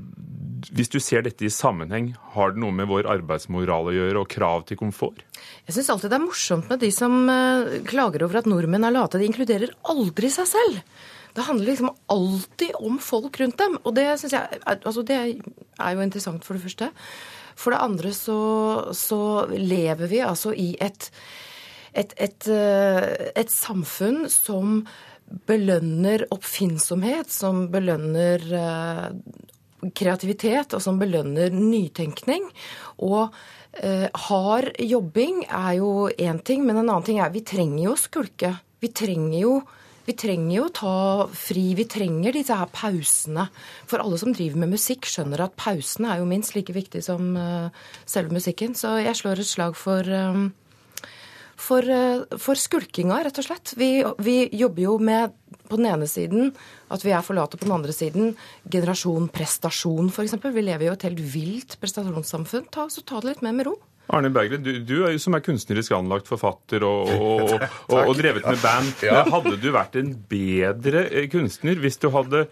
hvis 0.75 0.91
du 0.93 0.99
ser 1.03 1.27
dette 1.27 1.47
i 1.47 1.53
sammenheng, 1.53 2.13
har 2.35 2.55
det 2.55 2.63
noe 2.63 2.75
med 2.75 2.91
vår 2.91 3.09
arbeidsmoral 3.11 3.91
å 3.91 3.95
gjøre 3.95 4.25
og 4.25 4.33
krav 4.33 4.67
til 4.69 4.81
komfort? 4.81 5.23
Jeg 5.69 5.77
syns 5.77 5.93
alltid 5.95 6.13
det 6.13 6.19
er 6.19 6.27
morsomt 6.27 6.73
med 6.73 6.83
de 6.83 6.91
som 6.95 7.15
klager 7.87 8.25
over 8.27 8.41
at 8.41 8.49
nordmenn 8.51 8.87
er 8.89 8.95
late. 8.95 9.21
De 9.21 9.29
inkluderer 9.29 9.71
aldri 9.93 10.31
seg 10.33 10.49
selv. 10.51 10.83
Det 11.39 11.47
handler 11.47 11.71
liksom 11.71 11.93
alltid 12.11 12.79
om 12.83 12.99
folk 12.99 13.39
rundt 13.39 13.59
dem. 13.61 13.77
Og 13.85 13.95
det 13.95 14.09
syns 14.19 14.35
jeg 14.35 14.63
altså 14.75 15.05
det 15.07 15.19
er 15.19 15.93
jo 15.95 16.03
interessant, 16.03 16.43
for 16.45 16.59
det 16.59 16.65
første. 16.65 16.89
For 17.59 17.75
det 17.75 17.83
andre 17.83 18.15
så, 18.15 18.41
så 18.95 19.21
lever 19.51 20.11
vi 20.11 20.23
altså 20.23 20.51
i 20.55 20.73
et, 20.83 21.11
et, 21.95 22.15
et, 22.19 22.49
eh, 22.51 23.31
et 23.39 23.55
samfunn 23.55 24.27
som 24.31 24.83
belønner 25.49 26.25
oppfinnsomhet, 26.35 27.31
som 27.31 27.67
belønner 27.73 28.45
eh, 28.59 29.09
kreativitet, 29.99 30.75
og 30.75 30.83
som 30.83 30.99
belønner 31.01 31.55
nytenkning. 31.55 32.47
Og 33.07 33.35
eh, 33.79 34.07
hard 34.29 34.73
jobbing 34.83 35.45
er 35.47 35.79
jo 35.81 35.93
én 36.15 36.43
ting, 36.43 36.67
men 36.67 36.79
en 36.79 36.89
annen 36.89 37.07
ting 37.07 37.23
er 37.23 37.35
vi 37.35 37.47
trenger 37.47 37.85
jo 37.89 37.95
å 37.95 38.07
skulke. 38.09 38.55
Vi 38.83 38.91
trenger 38.95 39.39
jo 39.43 39.55
vi 40.09 40.17
trenger 40.17 40.55
jo 40.55 40.69
ta 40.73 40.95
fri, 41.37 41.75
vi 41.77 41.85
trenger 41.89 42.33
disse 42.37 42.57
her 42.57 42.71
pausene. 42.73 43.49
For 43.89 44.01
alle 44.01 44.21
som 44.21 44.33
driver 44.33 44.63
med 44.63 44.73
musikk, 44.73 45.09
skjønner 45.09 45.45
at 45.45 45.59
pausene 45.61 46.15
er 46.15 46.23
jo 46.23 46.31
minst 46.31 46.57
like 46.57 46.73
viktig 46.73 47.03
som 47.05 47.35
uh, 47.37 47.69
selve 48.09 48.33
musikken. 48.33 48.77
Så 48.79 48.97
jeg 49.03 49.19
slår 49.19 49.43
et 49.43 49.51
slag 49.51 49.77
for 49.77 50.09
um, 50.09 50.49
for, 51.59 51.83
uh, 51.83 52.39
for, 52.39 52.57
skulkinga, 52.57 53.19
rett 53.27 53.41
og 53.43 53.49
slett. 53.49 53.75
Vi, 53.77 53.91
vi, 54.23 54.39
jobber 54.55 54.85
jo 54.85 54.97
med 55.03 55.35
på 55.69 55.77
den 55.77 55.91
ene 55.91 56.07
siden 56.09 56.53
at 56.89 57.03
vi 57.05 57.13
er 57.13 57.25
for 57.27 57.37
late, 57.37 57.59
på 57.59 57.67
den 57.67 57.75
andre 57.75 57.93
siden 57.93 58.37
generasjon 58.71 59.29
prestasjon, 59.35 60.09
f.eks. 60.09 60.39
Vi 60.39 60.65
lever 60.65 60.87
jo 60.87 60.95
i 60.95 60.97
et 60.97 61.07
helt 61.11 61.25
vilt 61.35 61.77
prestasjonssamfunn. 61.83 62.71
Ta, 62.73 62.87
så 62.89 63.05
ta 63.05 63.21
det 63.21 63.35
litt 63.35 63.45
mer 63.45 63.59
med 63.59 63.69
ro. 63.69 63.77
Arne 64.09 64.31
Bergre, 64.33 64.57
du, 64.63 64.71
du, 64.89 64.95
er 65.05 65.13
jo 65.15 65.21
som 65.21 65.37
er 65.37 65.45
kunstnerisk 65.45 65.93
anlagt 65.97 66.31
forfatter 66.31 66.85
og, 66.87 67.11
og, 67.13 67.53
og, 67.91 67.99
og 67.99 68.15
drevet 68.21 68.47
med 68.47 68.63
band. 68.63 68.95
Ja. 69.05 69.25
Hadde 69.29 69.59
du 69.61 69.69
vært 69.75 69.99
en 70.01 70.15
bedre 70.31 71.05
eh, 71.11 71.29
kunstner 71.33 71.81
hvis 71.83 72.01
du 72.01 72.09
hadde 72.15 72.47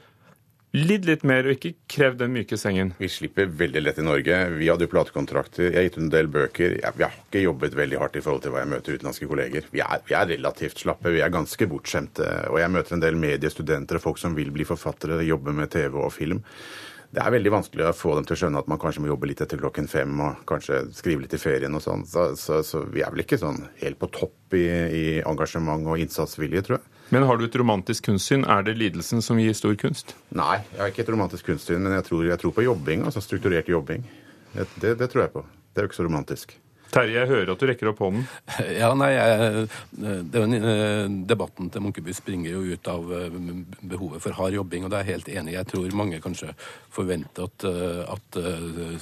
lidd 0.76 1.06
litt 1.08 1.22
mer 1.24 1.46
og 1.46 1.56
ikke 1.56 1.72
krevd 1.88 2.20
den 2.20 2.34
myke 2.34 2.58
sengen? 2.60 2.92
Vi 3.00 3.08
slipper 3.08 3.48
veldig 3.48 3.82
lett 3.82 4.00
i 4.02 4.04
Norge. 4.04 4.40
Vi 4.58 4.68
hadde 4.68 4.84
jo 4.84 4.92
platekontrakter. 4.92 5.70
Jeg 5.70 5.78
har 5.78 5.86
gitt 5.86 5.96
ut 5.96 6.04
en 6.04 6.12
del 6.12 6.28
bøker. 6.32 6.76
Jeg, 6.82 6.96
vi 6.98 7.06
har 7.06 7.14
ikke 7.16 7.44
jobbet 7.46 7.78
veldig 7.78 8.00
hardt 8.02 8.18
i 8.20 8.24
forhold 8.26 8.44
til 8.44 8.52
hva 8.52 8.60
jeg 8.60 8.72
møter 8.74 8.98
utenlandske 8.98 9.30
kolleger. 9.30 9.70
Vi 9.72 9.80
er, 9.84 10.02
vi 10.08 10.18
er 10.18 10.28
relativt 10.34 10.82
slappe. 10.84 11.14
Vi 11.14 11.22
er 11.24 11.32
ganske 11.32 11.70
bortskjemte. 11.70 12.28
Og 12.52 12.60
jeg 12.60 12.74
møter 12.74 12.98
en 12.98 13.06
del 13.06 13.16
mediestudenter 13.20 13.96
og 13.96 14.04
folk 14.10 14.20
som 14.20 14.36
vil 14.36 14.52
bli 14.52 14.68
forfattere, 14.68 15.22
jobbe 15.24 15.56
med 15.56 15.72
TV 15.72 15.96
og 16.02 16.12
film 16.12 16.44
det 17.16 17.22
er 17.24 17.32
veldig 17.32 17.52
vanskelig 17.54 17.86
å 17.88 17.94
få 17.96 18.12
dem 18.18 18.26
til 18.28 18.34
å 18.34 18.40
skjønne 18.42 18.60
at 18.60 18.66
man 18.68 18.80
kanskje 18.80 19.00
må 19.00 19.08
jobbe 19.08 19.30
litt 19.30 19.40
etter 19.40 19.60
klokken 19.60 19.86
fem 19.88 20.18
og 20.20 20.42
kanskje 20.48 20.82
skrive 20.92 21.24
litt 21.24 21.32
i 21.32 21.40
ferien 21.40 21.72
og 21.72 21.80
sånn. 21.80 22.02
Så, 22.04 22.26
så, 22.36 22.58
så, 22.66 22.82
vi 22.92 23.00
er 23.00 23.14
vel 23.14 23.22
ikke 23.24 23.38
sånn 23.40 23.62
helt 23.80 23.96
på 24.02 24.10
topp 24.12 24.56
i, 24.58 24.66
i 24.92 25.04
engasjement 25.24 25.88
og 25.88 26.02
innsatsvilje, 26.02 26.62
tror 26.66 26.76
jeg. 26.76 26.84
Men 27.16 27.24
har 27.24 27.40
du 27.40 27.46
et 27.46 27.56
romantisk 27.56 28.10
kunstsyn? 28.10 28.44
Er 28.44 28.66
det 28.66 28.76
lidelsen 28.76 29.24
som 29.24 29.40
gir 29.40 29.56
stor 29.56 29.72
kunst? 29.80 30.12
Nei, 30.36 30.58
jeg 30.74 30.82
har 30.82 30.92
ikke 30.92 31.06
et 31.06 31.14
romantisk 31.14 31.48
kunstsyn, 31.48 31.80
men 31.80 31.96
jeg 31.96 32.08
tror, 32.10 32.28
jeg 32.28 32.42
tror 32.42 32.52
på 32.52 32.66
jobbing. 32.66 33.06
Altså 33.08 33.24
strukturert 33.24 33.72
jobbing. 33.72 34.04
Det, 34.52 34.68
det, 34.84 34.96
det 35.00 35.08
tror 35.12 35.24
jeg 35.24 35.36
på. 35.38 35.46
Det 35.72 35.80
er 35.80 35.88
jo 35.88 35.94
ikke 35.94 36.02
så 36.02 36.08
romantisk. 36.10 36.56
Terje, 36.94 37.18
jeg 37.18 37.28
hører 37.28 37.50
at 37.52 37.60
du 37.60 37.66
rekker 37.68 37.90
opp 37.90 38.00
hånden. 38.04 38.26
Ja, 38.76 38.90
nei, 38.98 39.10
jeg, 39.14 39.66
det, 39.96 40.42
eh, 40.42 41.06
Debatten 41.28 41.70
til 41.72 41.84
Munkeby 41.84 42.14
springer 42.16 42.54
jo 42.54 42.74
ut 42.74 42.90
av 42.90 43.12
eh, 43.16 43.38
behovet 43.80 44.22
for 44.24 44.36
hard 44.36 44.56
jobbing, 44.56 44.86
og 44.86 44.92
det 44.92 44.98
er 44.98 45.06
jeg 45.06 45.16
helt 45.16 45.30
enig 45.32 45.54
i. 45.54 45.56
Jeg 45.58 45.70
tror 45.72 45.96
mange 45.98 46.20
kanskje 46.24 46.52
forventer 46.94 47.48
at, 47.48 47.66
eh, 47.68 48.02
at 48.14 48.38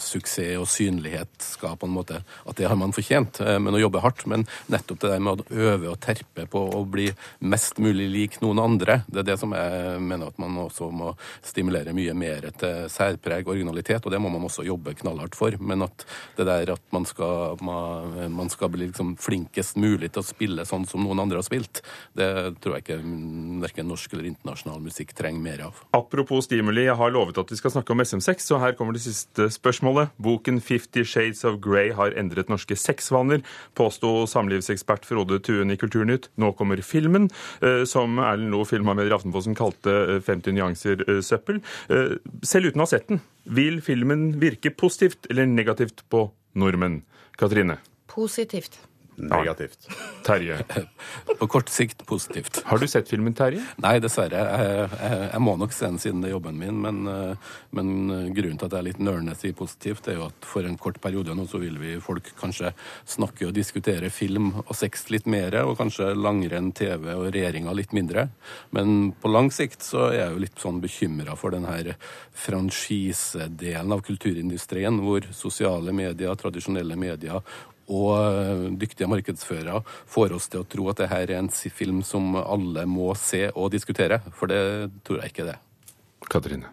suksess 0.01 0.59
og 0.61 0.68
synlighet 0.70 1.33
skal 1.44 1.77
på 1.79 1.88
en 1.88 1.94
måte 1.94 2.20
At 2.49 2.59
det 2.59 2.66
har 2.68 2.77
man 2.79 2.92
fortjent, 2.94 3.38
men 3.62 3.77
å 3.77 3.81
jobbe 3.81 4.03
hardt. 4.03 4.25
Men 4.31 4.44
nettopp 4.73 5.01
det 5.03 5.11
der 5.12 5.23
med 5.23 5.42
å 5.42 5.59
øve 5.70 5.90
og 5.92 6.01
terpe 6.03 6.47
på 6.51 6.62
å 6.77 6.83
bli 6.88 7.09
mest 7.47 7.79
mulig 7.83 8.07
lik 8.11 8.38
noen 8.42 8.61
andre, 8.62 9.01
det 9.09 9.23
er 9.23 9.29
det 9.31 9.38
som 9.40 9.55
jeg 9.57 10.01
mener 10.03 10.31
at 10.31 10.40
man 10.42 10.59
også 10.64 10.90
må 10.94 11.12
stimulere 11.44 11.94
mye 11.97 12.14
mer 12.16 12.49
til 12.61 12.88
særpreg, 12.92 13.49
originalitet, 13.51 14.05
og 14.05 14.14
det 14.14 14.20
må 14.23 14.33
man 14.33 14.47
også 14.47 14.66
jobbe 14.66 14.97
knallhardt 15.01 15.38
for. 15.38 15.57
Men 15.61 15.87
at 15.87 16.07
det 16.38 16.49
der 16.49 16.75
at 16.77 16.85
man 16.94 17.07
skal 17.09 17.59
man 17.64 17.74
man 18.35 18.51
skal 18.53 18.71
bli 18.73 18.89
liksom 18.89 19.15
flinkest 19.21 19.79
mulig 19.81 20.13
til 20.15 20.23
å 20.23 20.27
spille 20.27 20.67
sånn 20.69 20.87
som 20.89 21.05
noen 21.05 21.23
andre 21.25 21.41
har 21.41 21.47
spilt. 21.47 21.83
Det 22.17 22.29
tror 22.63 22.77
jeg 22.77 22.85
ikke 22.85 23.01
verken 23.65 23.89
norsk 23.91 24.15
eller 24.15 24.29
internasjonal 24.31 24.83
musikk 24.85 25.15
trenger 25.17 25.43
mer 25.45 25.65
av. 25.69 25.81
Apropos 25.97 26.47
stimuli, 26.49 26.87
jeg 26.89 26.99
har 26.99 27.15
lovet 27.15 27.39
at 27.41 27.51
vi 27.53 27.59
skal 27.59 27.75
snakke 27.75 27.95
om 27.95 28.03
SM6, 28.05 28.49
så 28.49 28.61
her 28.63 28.77
kommer 28.79 28.97
det 28.97 29.05
siste 29.05 29.49
spørsmålet. 29.53 30.15
Boken 30.23 30.61
'Fifty 30.61 31.05
Shades 31.05 31.45
of 31.45 31.61
Grey' 31.65 31.95
har 31.95 32.17
endret 32.19 32.51
norske 32.53 32.77
sexvaner, 32.77 33.43
påsto 33.75 34.27
samlivsekspert 34.31 35.07
Frode 35.09 35.41
Tuen 35.45 35.71
i 35.71 35.79
Kulturnytt. 35.81 36.29
Nå 36.37 36.53
kommer 36.57 36.83
filmen, 36.83 37.31
eh, 37.63 37.85
som 37.85 38.19
Erlend 38.19 38.51
Loe, 38.51 38.65
filmanmelder 38.65 39.13
i 39.13 39.19
Aftenposten, 39.19 39.57
kalte 39.57 40.21
50 40.25 40.51
eh, 40.51 40.55
nyanser 40.55 41.05
eh, 41.09 41.21
søppel. 41.21 41.61
Selv 42.45 42.71
uten 42.71 42.81
å 42.81 42.87
ha 42.87 42.91
sett 42.91 43.09
den, 43.09 43.21
vil 43.45 43.81
filmen 43.85 44.41
virke 44.41 44.71
positivt 44.71 45.29
eller 45.31 45.47
negativt 45.47 46.05
på 46.11 46.31
nordmenn? 46.55 47.03
Katrine? 47.37 47.79
Positivt. 48.07 48.79
Negativt. 49.16 49.88
Terje? 50.27 50.59
På 51.38 51.46
kort 51.46 51.68
sikt 51.68 52.07
positivt. 52.07 52.62
Har 52.66 52.79
du 52.79 52.87
sett 52.88 53.09
filmen, 53.09 53.35
Terje? 53.35 53.62
Nei, 53.83 53.96
dessverre. 54.03 54.40
Jeg, 54.42 54.88
jeg, 54.98 55.20
jeg 55.33 55.42
må 55.44 55.57
nok 55.61 55.74
se 55.74 55.87
den 55.87 56.00
siden 56.03 56.22
det 56.24 56.31
er 56.31 56.35
jobben 56.35 56.59
min. 56.59 56.81
Men, 56.83 57.03
men, 57.74 57.92
grunnen 58.35 58.59
til 58.59 58.68
at 58.68 58.77
jeg 58.77 58.81
er 58.81 58.88
litt 58.88 59.03
nølende 59.03 59.37
i 59.44 59.53
positivt, 59.57 60.09
er 60.09 60.18
jo 60.18 60.29
at 60.29 60.48
for 60.48 60.66
en 60.66 60.79
kort 60.81 61.00
periode 61.05 61.35
nå 61.37 61.46
så 61.50 61.61
vil 61.62 61.77
vi 61.81 61.96
folk 62.03 62.33
kanskje 62.40 62.72
snakke 63.16 63.48
og 63.48 63.55
diskutere 63.57 64.11
film 64.14 64.53
og 64.64 64.74
sex 64.77 65.09
litt 65.14 65.29
mer, 65.31 65.57
og 65.64 65.77
kanskje 65.79 66.12
langrenn, 66.16 66.72
TV 66.74 67.11
og 67.14 67.29
regjeringa 67.35 67.74
litt 67.77 67.94
mindre. 67.96 68.29
Men 68.74 69.12
på 69.20 69.31
lang 69.31 69.50
sikt 69.55 69.85
så 69.87 70.09
er 70.11 70.18
jeg 70.18 70.35
jo 70.35 70.42
litt 70.46 70.64
sånn 70.64 70.81
bekymra 70.83 71.37
for 71.38 71.55
den 71.55 71.68
her 71.68 71.94
franchisedelen 72.44 73.94
av 73.94 74.03
kulturindustrien, 74.07 74.98
hvor 75.05 75.29
sosiale 75.37 75.94
medier, 75.94 76.35
tradisjonelle 76.40 76.98
medier 76.98 77.42
og 77.88 78.12
eh, 78.18 78.64
dyktige 78.81 79.11
markedsførere 79.11 79.83
får 80.11 80.37
oss 80.37 80.49
til 80.53 80.62
å 80.62 80.68
tro 80.68 80.88
at 80.92 81.03
dette 81.03 81.20
er 81.25 81.37
en 81.38 81.51
film 81.51 82.03
som 82.07 82.35
alle 82.40 82.87
må 82.88 83.12
se 83.18 83.47
og 83.53 83.73
diskutere. 83.75 84.23
For 84.33 84.51
det 84.51 84.62
tror 85.05 85.23
jeg 85.23 85.35
ikke 85.35 85.51
det. 85.51 85.59
Katrine? 86.31 86.73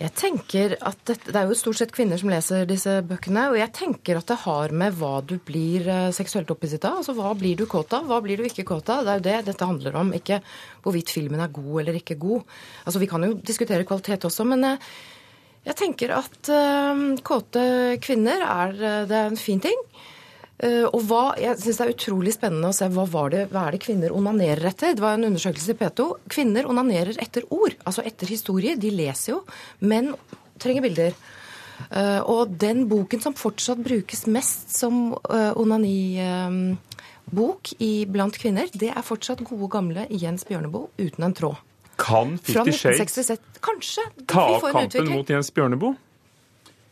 Jeg 0.00 0.14
tenker 0.16 0.72
at 0.80 1.00
dette, 1.04 1.28
Det 1.28 1.36
er 1.36 1.50
jo 1.50 1.56
stort 1.58 1.76
sett 1.76 1.92
kvinner 1.92 2.16
som 2.16 2.30
leser 2.32 2.64
disse 2.68 2.94
bøkene. 3.04 3.50
Og 3.52 3.58
jeg 3.60 3.72
tenker 3.76 4.16
at 4.16 4.30
det 4.30 4.38
har 4.46 4.72
med 4.72 4.96
hva 4.96 5.20
du 5.20 5.36
blir 5.36 5.84
eh, 5.84 6.12
seksuelt 6.16 6.50
opphisset 6.54 6.86
av. 6.88 7.02
Altså 7.02 7.12
hva 7.18 7.34
blir 7.36 7.58
du 7.58 7.66
kåt 7.68 7.92
av, 7.92 8.06
hva 8.08 8.22
blir 8.24 8.40
du 8.40 8.46
ikke 8.48 8.64
kåt 8.70 8.88
av. 8.88 9.04
Det 9.04 9.12
er 9.12 9.20
jo 9.20 9.26
det 9.28 9.50
dette 9.50 9.68
handler 9.68 9.98
om. 10.00 10.14
Ikke 10.16 10.40
hvorvidt 10.84 11.12
filmen 11.12 11.44
er 11.44 11.52
god 11.52 11.82
eller 11.82 12.00
ikke 12.00 12.16
god. 12.20 12.48
Altså 12.86 13.02
Vi 13.02 13.10
kan 13.10 13.28
jo 13.28 13.34
diskutere 13.36 13.84
kvalitet 13.84 14.24
også, 14.24 14.48
men 14.48 14.64
eh, 14.72 14.88
jeg 15.68 15.76
tenker 15.76 16.14
at 16.16 16.48
uh, 16.48 17.00
kåte 17.20 17.62
kvinner 18.00 18.40
er, 18.40 18.70
det 19.04 19.12
er 19.12 19.26
en 19.28 19.36
fin 19.36 19.60
ting. 19.60 19.76
Uh, 20.60 20.86
og 20.92 21.00
hva, 21.08 21.22
jeg 21.40 21.56
synes 21.56 21.78
Det 21.78 21.84
er 21.86 21.94
utrolig 21.94 22.32
spennende 22.36 22.68
å 22.68 22.76
se 22.76 22.84
hva, 22.92 23.04
det, 23.32 23.46
hva 23.48 23.62
er 23.66 23.76
det 23.76 23.84
kvinner 23.84 24.12
onanerer 24.12 24.66
etter. 24.68 24.96
Det 24.96 25.04
var 25.04 25.16
en 25.16 25.28
undersøkelse 25.30 25.72
i 25.72 25.78
P2. 25.80 26.08
Kvinner 26.32 26.68
onanerer 26.68 27.16
etter 27.22 27.46
ord, 27.48 27.74
altså 27.88 28.04
etter 28.04 28.28
historie. 28.28 28.76
De 28.80 28.90
leser 28.92 29.32
jo, 29.32 29.40
men 29.80 30.12
trenger 30.60 30.84
bilder. 30.84 31.16
Uh, 31.88 32.20
og 32.28 32.52
den 32.60 32.84
boken 32.90 33.20
som 33.24 33.36
fortsatt 33.36 33.80
brukes 33.80 34.26
mest 34.28 34.76
som 34.76 35.14
uh, 35.16 35.52
onanibok 35.56 37.72
blant 38.12 38.36
kvinner, 38.42 38.68
det 38.76 38.92
er 38.92 39.06
fortsatt 39.06 39.40
gode, 39.48 39.72
gamle 39.72 40.04
Jens 40.12 40.44
Bjørneboe 40.44 40.92
uten 41.00 41.24
en 41.24 41.36
tråd. 41.40 41.56
Kan 42.00 42.38
Fifty 42.40 42.72
Shades 42.72 43.30
Kanskje. 43.60 44.04
ta 44.28 44.46
opp 44.56 44.64
kampen 44.72 45.10
mot 45.12 45.28
Jens 45.28 45.52
Bjørneboe? 45.56 45.96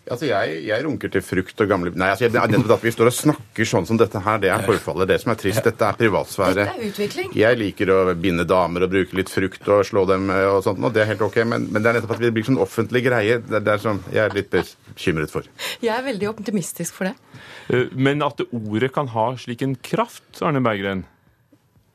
Altså, 0.08 0.28
jeg, 0.28 0.60
jeg, 0.68 0.84
runker 0.86 1.12
til 1.12 1.24
frukt 1.24 1.62
og 1.64 1.70
gamle 1.70 1.92
Nei, 1.98 2.10
altså, 2.14 2.28
det 2.32 2.42
nettopp 2.52 2.76
at 2.78 2.86
vi 2.86 2.92
står 2.94 3.10
og 3.10 3.16
snakker 3.16 3.68
sånn 3.68 3.88
som 3.88 3.98
dette 4.00 4.22
her, 4.24 4.40
det 4.42 4.52
er 4.52 4.64
forfallet. 4.66 5.10
Det 5.10 5.18
som 5.22 5.32
er 5.32 5.40
trist. 5.40 5.62
Dette 5.64 5.88
er 5.88 5.98
privatsfære. 5.98 6.56
Dette 6.60 6.76
er 6.76 6.88
utvikling. 6.92 7.34
Jeg 7.38 7.60
liker 7.60 7.92
å 7.94 7.98
binde 8.18 8.46
damer 8.48 8.86
og 8.86 8.92
bruke 8.94 9.18
litt 9.18 9.32
frukt 9.32 9.68
og 9.74 9.84
slå 9.88 10.04
dem 10.10 10.30
eh, 10.34 10.46
og 10.52 10.62
sånt, 10.66 10.80
og 10.84 10.94
det 10.94 11.04
er 11.04 11.12
helt 11.12 11.26
ok, 11.28 11.40
men, 11.48 11.68
men 11.72 11.84
det 11.84 11.92
er 11.92 11.98
nettopp 11.98 12.16
at 12.16 12.24
det 12.24 12.32
blir 12.36 12.48
sånn 12.48 12.62
offentlig 12.62 13.04
greie. 13.08 13.40
Det, 13.44 13.62
det 13.66 13.74
er 13.74 13.84
sånn 13.84 14.02
jeg 14.14 14.24
er 14.24 14.36
litt 14.36 14.50
bekymret 14.54 15.34
for. 15.34 15.46
Jeg 15.84 15.94
er 15.94 16.06
veldig 16.06 16.32
optimistisk 16.32 16.98
for 16.98 17.10
det. 17.10 17.44
Eh, 17.74 17.92
men 17.94 18.24
at 18.26 18.42
ordet 18.48 18.92
kan 18.94 19.10
ha 19.14 19.30
slik 19.40 19.64
en 19.66 19.76
kraft, 19.76 20.26
Arne 20.44 20.62
Berggren? 20.64 21.06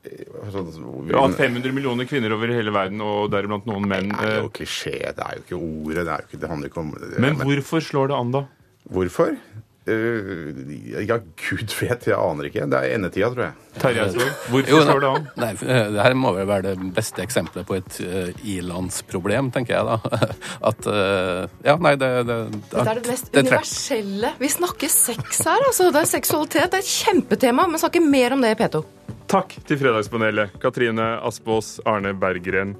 Ja, 0.04 1.24
500 1.28 1.72
millioner 1.72 2.08
kvinner 2.08 2.34
over 2.36 2.52
hele 2.52 2.72
verden, 2.74 3.00
og 3.04 3.30
deriblant 3.32 3.68
noen 3.68 3.88
menn. 3.88 4.12
Det 4.12 4.30
er 4.30 4.40
jo 4.42 4.52
klisjé. 4.54 4.98
Det 5.16 5.24
er 5.24 5.38
jo 5.38 5.44
ikke 5.46 5.60
ordet. 5.60 6.00
Det, 6.04 6.08
er 6.08 6.24
jo 6.24 6.30
ikke, 6.30 6.40
det 6.42 6.50
handler 6.52 6.72
ikke 6.72 6.82
om 6.82 6.94
det, 6.98 7.12
Men 7.24 7.38
hvorfor 7.40 7.84
slår 7.84 8.12
det 8.12 8.18
an, 8.18 8.34
da? 8.34 8.46
Hvorfor? 8.92 9.38
Uh, 9.84 10.56
ja, 11.04 11.18
gud 11.36 11.72
vet, 11.76 12.06
jeg 12.08 12.16
aner 12.16 12.46
ikke. 12.48 12.64
Det 12.72 12.78
er 12.78 12.94
endetida, 12.96 13.28
tror 13.34 13.42
jeg. 13.44 13.56
Terje 13.82 14.06
hvorfor 14.48 14.86
slår 14.86 15.02
det 15.02 15.10
an? 15.10 15.26
Nei, 15.42 15.50
det 15.60 16.06
her 16.06 16.16
må 16.16 16.32
vel 16.36 16.48
være 16.48 16.70
det 16.70 16.88
beste 16.96 17.20
eksempelet 17.24 17.68
på 17.68 17.76
et 17.76 17.98
uh, 18.00 18.46
ilandsproblem, 18.48 19.50
tenker 19.52 19.76
jeg 19.76 19.88
da. 19.90 20.20
At 20.70 20.88
uh, 20.88 21.44
Ja, 21.66 21.76
nei, 21.76 21.96
det, 22.00 22.10
det, 22.30 22.38
Dette 22.70 22.86
er 22.86 23.02
det 23.02 23.12
mest 23.12 23.28
det 23.32 23.44
universelle. 23.44 24.32
Vi 24.40 24.52
snakker 24.56 24.92
sex 24.92 25.44
her, 25.44 25.68
altså. 25.68 25.90
Det 25.92 26.00
er 26.00 26.12
seksualitet. 26.14 26.72
Det 26.72 26.80
er 26.80 26.86
et 26.86 26.94
kjempetema. 26.94 27.68
Men 27.68 27.84
snakker 27.84 28.08
mer 28.08 28.38
om 28.38 28.44
det 28.44 28.56
i 28.56 28.60
P2. 28.64 28.84
Takk 29.30 29.54
til 29.66 29.78
Fredagspanelet, 29.80 30.52
Katrine 30.62 31.06
Aspås, 31.24 31.78
Arne 31.88 32.12
Berggren 32.14 32.74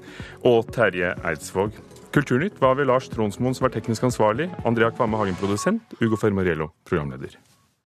og 0.45 0.69
Terje 0.75 1.15
Eidsvåg. 1.25 1.73
Kulturnytt 2.15 2.61
var 2.61 2.77
ved 2.79 2.87
Lars 2.87 3.09
Tronsmoen 3.11 3.57
som 3.57 3.65
var 3.65 3.73
teknisk 3.73 4.05
ansvarlig, 4.07 4.47
Andrea 4.63 4.93
Kvamme 4.93 5.19
Hagen 5.19 5.35
produsent, 5.41 5.97
Ugo 5.99 6.19
Fermariello 6.21 6.69
programleder. 6.87 7.35